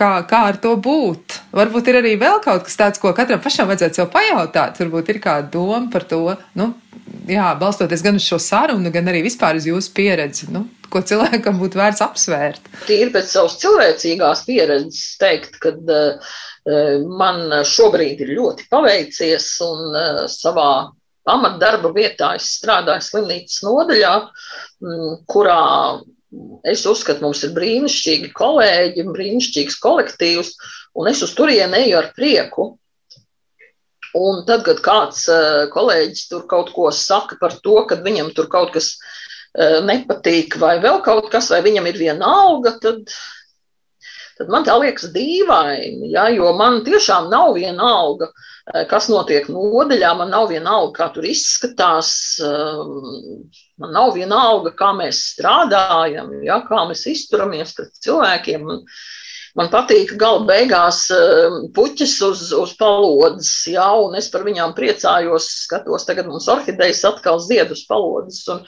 [0.00, 1.38] kā, kā ar to būt.
[1.56, 4.80] Varbūt ir arī vēl kaut kas tāds, ko katram pašam vajadzētu sev pajautāt.
[4.80, 6.22] Varbūt ir kāda doma par to,
[6.58, 6.72] nu,
[7.30, 10.50] jā, balstoties gan uz šo sarunu, gan arī vispār uz jūsu pieredzi.
[10.54, 12.70] Nu, ko cilvēkam būtu vērts apsvērt?
[12.86, 16.32] Tīri pēc savas cilvēcīgās pieredzes teikt, ka uh,
[17.20, 20.70] man šobrīd ir ļoti paveicies un uh, savā
[21.28, 24.14] pamatdarba vietā es strādāju slimnīcas nodaļā,
[24.82, 25.60] m, kurā
[26.62, 30.52] Es uzskatu, mums ir brīnišķīgi kolēģi, brīnišķīgs kolektīvs,
[30.98, 32.68] un es uz turieni eju ar prieku.
[34.18, 38.48] Un tad, kad kāds eh, kolēģis tur kaut ko saka par to, ka viņam tur
[38.50, 43.14] kaut kas eh, nepatīk, vai vēl kaut kas, vai viņam ir viena alga, tad,
[44.38, 48.30] tad man tā liekas dīvaini, ja, jo man tiešām nav viena alga.
[48.30, 48.50] Uh,
[48.90, 50.10] kas notiek nodeļā.
[50.18, 52.12] Man nav viena alga, kā tur izskatās.
[52.44, 52.82] Eh,
[53.80, 58.66] man nav viena alga, kā mēs strādājam, ja, kā mēs izturamies pret cilvēkiem.
[58.66, 58.84] Man,
[59.58, 65.50] man patīk gala beigās eh, puķis uz, uz palodzes, ja, un es par viņām priecājos.
[65.66, 68.46] Skatos, tagad mums orhidejas atkal zied uz palodzes.
[68.54, 68.64] Un,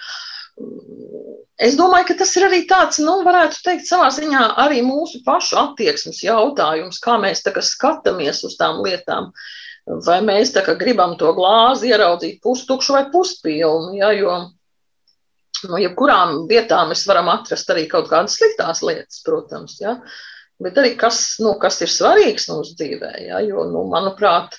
[0.59, 5.21] mm, Es domāju, ka tas ir arī tāds, nu, varētu teikt, savā ziņā arī mūsu
[5.23, 9.29] pašu attieksmes jautājums, kā mēs skatāmies uz tām lietām.
[9.29, 14.35] Uh, vai mēs kā gribam to glāzi ieraudzīt pustukšu vai puspilnu, ja, jo
[15.69, 19.97] no nu, jebkurām vietām mēs varam atrast arī kaut kādas sliktās lietas, protams, ja,
[20.63, 24.57] bet arī kas, nu, kas ir svarīgs mūsu dzīvē, ja, jo, nu, manuprāt,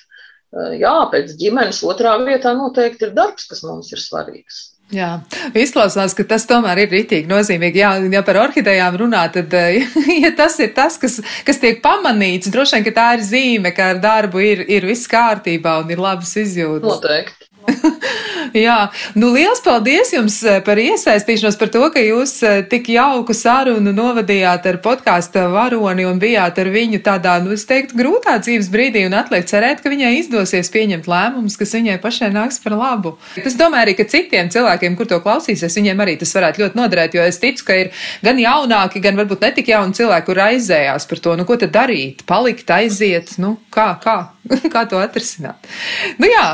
[0.78, 4.73] jā, pēc ģimenes otrā vietā noteikti ir darbs, kas mums ir svarīgs.
[4.92, 5.08] Jā,
[5.56, 7.80] izklausās, ka tas tomēr ir ritīgi nozīmīgi.
[7.80, 9.54] Jā, ja par orhidejām runā, tad,
[10.24, 13.94] ja tas ir tas, kas, kas tiek pamanīts, droši vien, ka tā ir zīme, ka
[13.94, 17.00] ar darbu ir, ir viss kārtībā un ir labas izjūtas.
[17.00, 17.50] Noteikti.
[18.52, 23.34] Jā, nu liels paldies jums eh, par iesaistīšanos, par to, ka jūs eh, tik jauku
[23.36, 28.68] sarunu novadījāt ar podkāstu varoni un bijāt ar viņu tādā, nu, es teiktu, grūtā dzīves
[28.72, 33.14] brīdī un atliek cerēt, ka viņai izdosies pieņemt lēmumus, kas viņai pašai nāks par labu.
[33.40, 37.16] Es domāju arī, ka citiem cilvēkiem, kur to klausīsies, viņiem arī tas varētu ļoti noderēt,
[37.16, 41.24] jo es ticu, ka ir gan jaunāki, gan varbūt netik jauni cilvēki, kur aizējās par
[41.24, 44.18] to, nu, ko tad darīt, palikt, aiziet, nu, kā, kā,
[44.74, 45.70] kā to atrisināt.
[46.18, 46.46] Nu jā,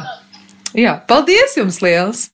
[0.77, 2.29] jā, paldies jums liels!